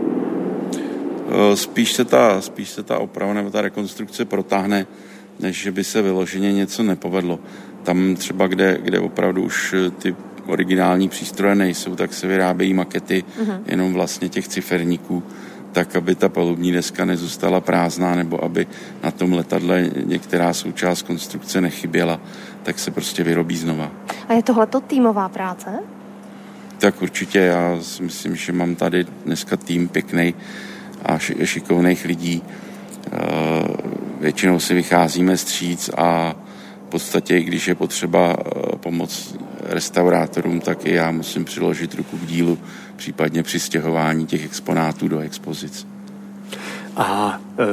Spíš 1.54 1.92
se, 1.92 2.04
ta, 2.04 2.40
spíš 2.40 2.68
se 2.68 2.82
ta 2.82 2.98
oprava 2.98 3.34
nebo 3.34 3.50
ta 3.50 3.60
rekonstrukce 3.60 4.24
protáhne, 4.24 4.86
než 5.40 5.62
že 5.62 5.72
by 5.72 5.84
se 5.84 6.02
vyloženě 6.02 6.52
něco 6.52 6.82
nepovedlo. 6.82 7.38
Tam 7.82 8.14
třeba, 8.14 8.46
kde, 8.46 8.78
kde 8.82 9.00
opravdu 9.00 9.42
už 9.42 9.74
ty 9.98 10.16
originální 10.46 11.08
přístroje 11.08 11.54
nejsou, 11.54 11.96
tak 11.96 12.14
se 12.14 12.26
vyrábějí 12.26 12.74
makety 12.74 13.24
uh-huh. 13.42 13.60
jenom 13.66 13.92
vlastně 13.92 14.28
těch 14.28 14.48
ciferníků 14.48 15.22
tak, 15.72 15.96
aby 15.96 16.14
ta 16.14 16.28
palubní 16.28 16.72
deska 16.72 17.04
nezůstala 17.04 17.60
prázdná 17.60 18.14
nebo 18.14 18.44
aby 18.44 18.66
na 19.02 19.10
tom 19.10 19.32
letadle 19.32 19.90
některá 20.04 20.52
součást 20.52 21.02
konstrukce 21.02 21.60
nechyběla, 21.60 22.20
tak 22.62 22.78
se 22.78 22.90
prostě 22.90 23.24
vyrobí 23.24 23.56
znova. 23.56 23.90
A 24.28 24.32
je 24.32 24.42
tohle 24.42 24.66
týmová 24.86 25.28
práce? 25.28 25.70
Tak 26.78 27.02
určitě, 27.02 27.38
já 27.38 27.78
si 27.80 28.02
myslím, 28.02 28.36
že 28.36 28.52
mám 28.52 28.74
tady 28.74 29.06
dneska 29.24 29.56
tým 29.56 29.88
pěkný 29.88 30.34
a 31.02 31.18
šikovných 31.44 32.04
lidí. 32.04 32.42
Eh, 32.42 33.18
většinou 34.20 34.60
si 34.60 34.74
vycházíme 34.74 35.36
stříc 35.36 35.90
a 35.96 36.34
v 36.86 36.90
podstatě, 36.90 37.42
když 37.42 37.68
je 37.68 37.74
potřeba 37.74 38.36
eh, 38.38 38.76
pomoc 38.76 39.34
restaurátorům, 39.62 40.60
tak 40.60 40.86
i 40.86 40.94
já 40.94 41.10
musím 41.10 41.44
přiložit 41.44 41.94
ruku 41.94 42.18
k 42.18 42.26
dílu, 42.26 42.58
případně 42.96 43.42
při 43.42 43.60
stěhování 43.60 44.26
těch 44.26 44.44
exponátů 44.44 45.08
do 45.08 45.18
expozic. 45.18 45.86
A 46.96 47.40
e, 47.58 47.64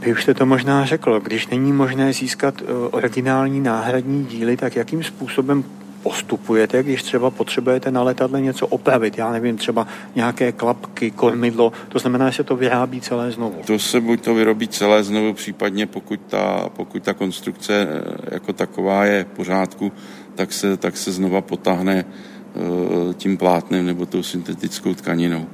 vy 0.00 0.12
už 0.12 0.22
jste 0.22 0.34
to 0.34 0.46
možná 0.46 0.84
řekl, 0.84 1.20
když 1.20 1.48
není 1.48 1.72
možné 1.72 2.12
získat 2.12 2.62
e, 2.62 2.64
originální 2.90 3.60
náhradní 3.60 4.24
díly, 4.24 4.56
tak 4.56 4.76
jakým 4.76 5.04
způsobem 5.04 5.64
postupujete, 6.02 6.82
když 6.82 7.02
třeba 7.02 7.30
potřebujete 7.30 7.90
na 7.90 8.02
letadle 8.02 8.40
něco 8.40 8.66
opravit, 8.66 9.18
já 9.18 9.32
nevím, 9.32 9.56
třeba 9.56 9.86
nějaké 10.14 10.52
klapky, 10.52 11.10
kormidlo, 11.10 11.72
to 11.88 11.98
znamená, 11.98 12.30
že 12.30 12.36
se 12.36 12.44
to 12.44 12.56
vyrábí 12.56 13.00
celé 13.00 13.32
znovu. 13.32 13.62
To 13.66 13.78
se 13.78 14.00
buď 14.00 14.20
to 14.20 14.34
vyrobí 14.34 14.68
celé 14.68 15.04
znovu, 15.04 15.32
případně 15.32 15.86
pokud 15.86 16.20
ta, 16.28 16.68
pokud 16.76 17.02
ta 17.02 17.14
konstrukce 17.14 17.74
e, 17.74 18.34
jako 18.34 18.52
taková 18.52 19.04
je 19.04 19.24
v 19.24 19.36
pořádku, 19.36 19.92
tak 20.36 20.52
se, 20.52 20.76
tak 20.76 20.96
se 20.96 21.12
znova 21.12 21.40
potáhne 21.40 22.04
eh, 22.04 23.14
tím 23.14 23.36
plátnem 23.36 23.86
nebo 23.86 24.06
tou 24.06 24.22
syntetickou 24.22 24.94
tkaninou. 24.94 25.46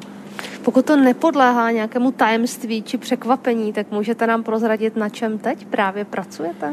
Pokud 0.62 0.84
to 0.84 0.96
nepodléhá 0.96 1.70
nějakému 1.70 2.10
tajemství 2.10 2.82
či 2.82 2.98
překvapení, 2.98 3.72
tak 3.72 3.90
můžete 3.90 4.26
nám 4.26 4.42
prozradit, 4.42 4.96
na 4.96 5.08
čem 5.08 5.38
teď 5.38 5.66
právě 5.66 6.04
pracujete? 6.04 6.72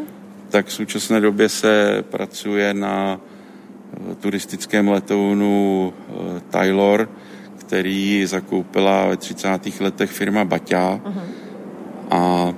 Tak 0.49 0.66
v 0.66 0.74
současné 0.74 1.22
době 1.22 1.49
se 1.49 2.03
pracuje 2.10 2.74
na 2.74 3.20
eh, 3.20 4.16
turistickém 4.16 4.89
letounu 4.89 5.93
eh, 5.93 6.14
Taylor, 6.49 7.10
který 7.57 8.26
zakoupila 8.26 9.05
ve 9.05 9.18
30. 9.18 9.49
letech 9.80 10.12
firma 10.12 10.45
Baťa 10.45 10.99
uh-huh. 11.05 11.22
a 12.12 12.53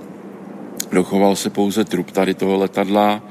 dochoval 0.92 1.36
se 1.36 1.50
pouze 1.50 1.84
trup 1.84 2.12
tady 2.12 2.34
toho 2.34 2.58
letadla 2.58 3.24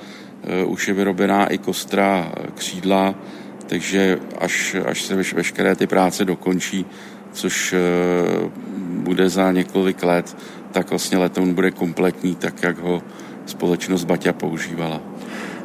už 0.64 0.88
je 0.88 0.94
vyrobená 0.94 1.46
i 1.46 1.58
kostra 1.58 2.32
eh, 2.32 2.46
křídla, 2.54 3.14
takže 3.66 4.18
až, 4.38 4.76
až 4.86 5.02
se 5.02 5.16
veš, 5.16 5.34
veškeré 5.34 5.76
ty 5.76 5.86
práce 5.86 6.24
dokončí, 6.24 6.86
což 7.32 7.72
eh, 7.72 7.78
bude 8.78 9.28
za 9.28 9.52
několik 9.52 10.02
let, 10.02 10.36
tak 10.72 10.90
vlastně 10.90 11.18
letoun 11.18 11.54
bude 11.54 11.70
kompletní, 11.70 12.34
tak 12.34 12.62
jak 12.62 12.78
ho 12.78 13.02
společnost 13.46 14.04
Baťa 14.04 14.32
používala. 14.32 15.09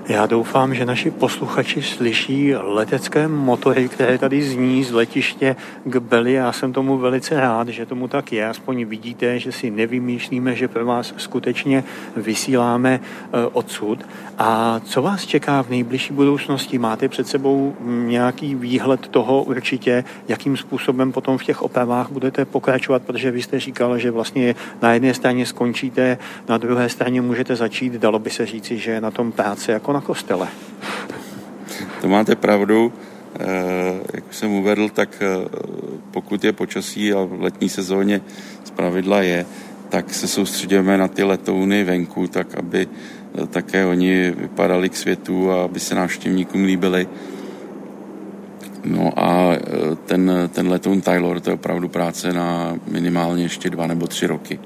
Já 0.08 0.26
doufám, 0.26 0.76
že 0.76 0.86
naši 0.86 1.12
posluchači 1.12 1.82
slyší 1.82 2.56
letecké 2.56 3.28
motory, 3.28 3.90
které 3.90 4.18
tady 4.18 4.44
zní 4.44 4.84
z 4.84 4.92
letiště 4.92 5.56
k 5.84 5.98
Beli. 5.98 6.34
Já 6.34 6.52
jsem 6.52 6.74
tomu 6.74 6.98
velice 6.98 7.40
rád, 7.40 7.68
že 7.68 7.86
tomu 7.86 8.08
tak 8.08 8.34
je. 8.34 8.48
Aspoň 8.48 8.86
vidíte, 8.86 9.40
že 9.40 9.52
si 9.52 9.72
nevymýšlíme, 9.72 10.56
že 10.56 10.68
pro 10.68 10.86
vás 10.86 11.14
skutečně 11.18 11.84
vysíláme 12.16 13.00
eh, 13.02 13.46
odsud. 13.54 14.06
A 14.38 14.82
co 14.84 15.02
vás 15.02 15.26
čeká 15.26 15.64
v 15.64 15.70
nejbližší 15.70 16.14
budoucnosti? 16.14 16.78
Máte 16.78 17.10
před 17.10 17.28
sebou 17.28 17.76
nějaký 17.86 18.56
výhled 18.56 19.08
toho 19.08 19.44
určitě, 19.44 20.04
jakým 20.28 20.58
způsobem 20.58 21.12
potom 21.12 21.38
v 21.38 21.44
těch 21.44 21.62
opravách 21.62 22.12
budete 22.12 22.46
pokračovat, 22.46 23.02
protože 23.02 23.32
vy 23.32 23.42
jste 23.42 23.60
říkal, 23.60 23.98
že 23.98 24.12
vlastně 24.12 24.56
na 24.82 24.94
jedné 24.94 25.14
straně 25.14 25.46
skončíte, 25.46 26.18
na 26.50 26.58
druhé 26.58 26.90
straně 26.90 27.22
můžete 27.22 27.56
začít, 27.56 27.94
dalo 27.94 28.20
by 28.20 28.30
se 28.30 28.46
říci, 28.46 28.78
že 28.78 29.02
na 29.02 29.12
tom 29.12 29.32
práce 29.32 29.72
jako 29.72 29.95
na 29.96 30.02
kostele. 30.02 30.48
To 32.02 32.08
máte 32.08 32.36
pravdu. 32.36 32.94
Eh, 33.40 34.00
jak 34.14 34.34
jsem 34.34 34.52
uvedl, 34.52 34.90
tak 34.90 35.10
eh, 35.22 35.48
pokud 36.12 36.44
je 36.44 36.54
počasí 36.54 37.14
a 37.14 37.24
v 37.24 37.42
letní 37.42 37.70
sezóně 37.70 38.22
pravidla 38.76 39.22
je, 39.22 39.46
tak 39.90 40.14
se 40.14 40.28
soustředíme 40.28 40.98
na 40.98 41.08
ty 41.08 41.24
letouny 41.24 41.84
venku, 41.84 42.28
tak 42.28 42.56
aby 42.56 42.88
eh, 42.88 43.48
také 43.48 43.86
oni 43.86 44.32
vypadali 44.32 44.90
k 44.90 44.96
světu 44.96 45.52
a 45.52 45.64
aby 45.64 45.80
se 45.80 45.96
návštěvníkům 45.96 46.64
líbili. 46.64 47.08
No 48.86 49.12
a 49.16 49.58
ten, 50.06 50.50
ten 50.54 50.68
letoun 50.68 51.02
Taylor, 51.02 51.40
to 51.40 51.50
je 51.50 51.54
opravdu 51.54 51.90
práce 51.90 52.34
na 52.34 52.78
minimálně 52.88 53.44
ještě 53.44 53.70
dva 53.70 53.88
nebo 53.88 54.08
tři 54.08 54.28
roky. 54.28 54.60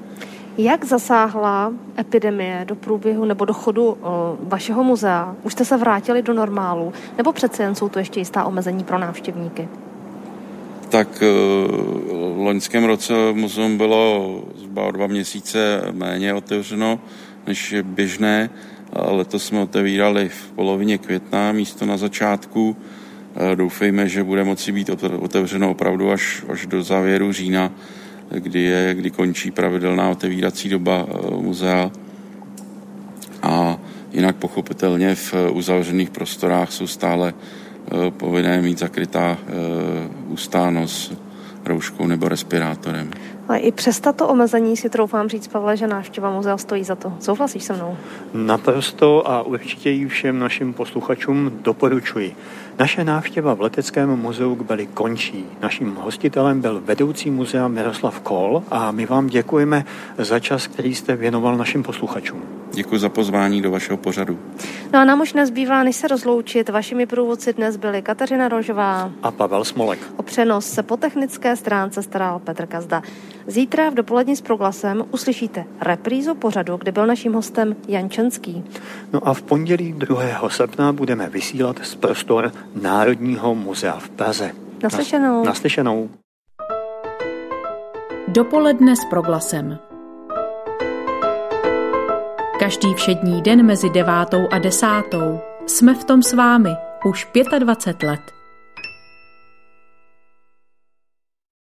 Jak 0.62 0.84
zasáhla 0.84 1.72
epidemie 1.98 2.64
do 2.68 2.74
průběhu 2.74 3.24
nebo 3.24 3.44
do 3.44 3.52
chodu 3.52 3.96
vašeho 4.40 4.84
muzea? 4.84 5.34
Už 5.42 5.52
jste 5.52 5.64
se 5.64 5.76
vrátili 5.76 6.22
do 6.22 6.34
normálu? 6.34 6.92
Nebo 7.16 7.32
přece 7.32 7.62
jen 7.62 7.74
jsou 7.74 7.88
to 7.88 7.98
ještě 7.98 8.20
jistá 8.20 8.44
omezení 8.44 8.84
pro 8.84 8.98
návštěvníky? 8.98 9.68
Tak 10.88 11.20
v 11.20 12.36
loňském 12.36 12.84
roce 12.84 13.12
muzeum 13.32 13.76
bylo 13.76 14.42
zhruba 14.56 14.90
dva 14.90 15.06
měsíce 15.06 15.82
méně 15.92 16.34
otevřeno 16.34 17.00
než 17.46 17.74
běžné. 17.82 18.50
Letos 18.92 19.44
jsme 19.44 19.60
otevírali 19.60 20.28
v 20.28 20.52
polovině 20.52 20.98
května 20.98 21.52
místo 21.52 21.86
na 21.86 21.96
začátku. 21.96 22.76
Doufejme, 23.54 24.08
že 24.08 24.24
bude 24.24 24.44
moci 24.44 24.72
být 24.72 24.90
otevřeno 25.20 25.70
opravdu 25.70 26.10
až, 26.10 26.44
až 26.52 26.66
do 26.66 26.82
závěru 26.82 27.32
října 27.32 27.70
kdy, 28.30 28.60
je, 28.60 28.94
kdy 28.94 29.10
končí 29.10 29.50
pravidelná 29.50 30.10
otevírací 30.10 30.68
doba 30.68 31.06
eh, 31.08 31.30
muzea. 31.36 31.90
A 33.42 33.78
jinak 34.12 34.36
pochopitelně 34.36 35.14
v 35.14 35.34
eh, 35.34 35.50
uzavřených 35.50 36.10
prostorách 36.10 36.72
jsou 36.72 36.86
stále 36.86 37.34
eh, 37.34 38.10
povinné 38.10 38.62
mít 38.62 38.78
zakrytá 38.78 39.38
ústa, 40.28 40.70
nos 40.70 41.12
rouškou 41.64 42.06
nebo 42.06 42.28
respirátorem. 42.28 43.10
Ale 43.50 43.58
i 43.58 43.72
přes 43.72 44.00
tato 44.00 44.28
omezení 44.28 44.76
si 44.76 44.90
troufám 44.90 45.28
říct, 45.28 45.48
Pavle, 45.48 45.76
že 45.76 45.86
návštěva 45.86 46.30
muzea 46.30 46.56
stojí 46.56 46.84
za 46.84 46.94
to. 46.94 47.12
Souhlasíš 47.20 47.64
se 47.64 47.72
mnou? 47.72 47.96
Naprosto 48.34 49.30
a 49.30 49.42
určitě 49.42 49.90
ji 49.90 50.08
všem 50.08 50.38
našim 50.38 50.72
posluchačům 50.72 51.52
doporučuji. 51.62 52.36
Naše 52.78 53.04
návštěva 53.04 53.54
v 53.54 53.60
Leteckém 53.60 54.16
muzeu 54.16 54.54
k 54.54 54.62
Beli 54.62 54.86
končí. 54.86 55.44
Naším 55.62 55.94
hostitelem 55.94 56.60
byl 56.60 56.82
vedoucí 56.84 57.30
muzea 57.30 57.68
Miroslav 57.68 58.20
Kol 58.20 58.62
a 58.70 58.90
my 58.90 59.06
vám 59.06 59.26
děkujeme 59.26 59.84
za 60.18 60.38
čas, 60.38 60.66
který 60.66 60.94
jste 60.94 61.16
věnoval 61.16 61.56
našim 61.56 61.82
posluchačům. 61.82 62.42
Děkuji 62.72 62.98
za 62.98 63.08
pozvání 63.08 63.62
do 63.62 63.70
vašeho 63.70 63.96
pořadu. 63.96 64.38
No 64.92 64.98
a 64.98 65.04
nám 65.04 65.20
už 65.20 65.32
nezbývá, 65.32 65.82
než 65.82 65.96
se 65.96 66.08
rozloučit. 66.08 66.68
Vašimi 66.68 67.06
průvodci 67.06 67.52
dnes 67.52 67.76
byli 67.76 68.02
Kateřina 68.02 68.48
Rožová 68.48 69.10
a 69.22 69.30
Pavel 69.30 69.64
Smolek. 69.64 69.98
O 70.16 70.22
přenos 70.22 70.66
se 70.66 70.82
po 70.82 70.96
technické 70.96 71.56
stránce 71.56 72.02
staral 72.02 72.38
Petr 72.38 72.66
Kazda. 72.66 73.02
Zítra 73.50 73.90
v 73.90 73.94
dopolední 73.94 74.36
s 74.36 74.40
proglasem 74.40 75.04
uslyšíte 75.10 75.64
reprízu 75.80 76.34
pořadu, 76.34 76.76
kde 76.76 76.92
byl 76.92 77.06
naším 77.06 77.32
hostem 77.32 77.76
Jan 77.88 78.10
Čenský. 78.10 78.64
No 79.12 79.28
a 79.28 79.34
v 79.34 79.42
pondělí 79.42 79.92
2. 79.92 80.48
srpna 80.48 80.92
budeme 80.92 81.28
vysílat 81.28 81.76
z 81.82 81.94
prostor 81.94 82.52
Národního 82.82 83.54
muzea 83.54 83.98
v 83.98 84.08
Praze. 84.10 84.52
Naslyšenou. 84.82 85.44
Naslyšenou. 85.44 86.10
Dopoledne 88.28 88.96
s 88.96 89.04
proglasem. 89.04 89.78
Každý 92.58 92.94
všední 92.94 93.42
den 93.42 93.66
mezi 93.66 93.90
devátou 93.90 94.48
a 94.50 94.58
desátou 94.58 95.40
jsme 95.66 95.94
v 95.94 96.04
tom 96.04 96.22
s 96.22 96.32
vámi 96.32 96.70
už 97.04 97.28
25 97.58 98.08
let. 98.08 98.39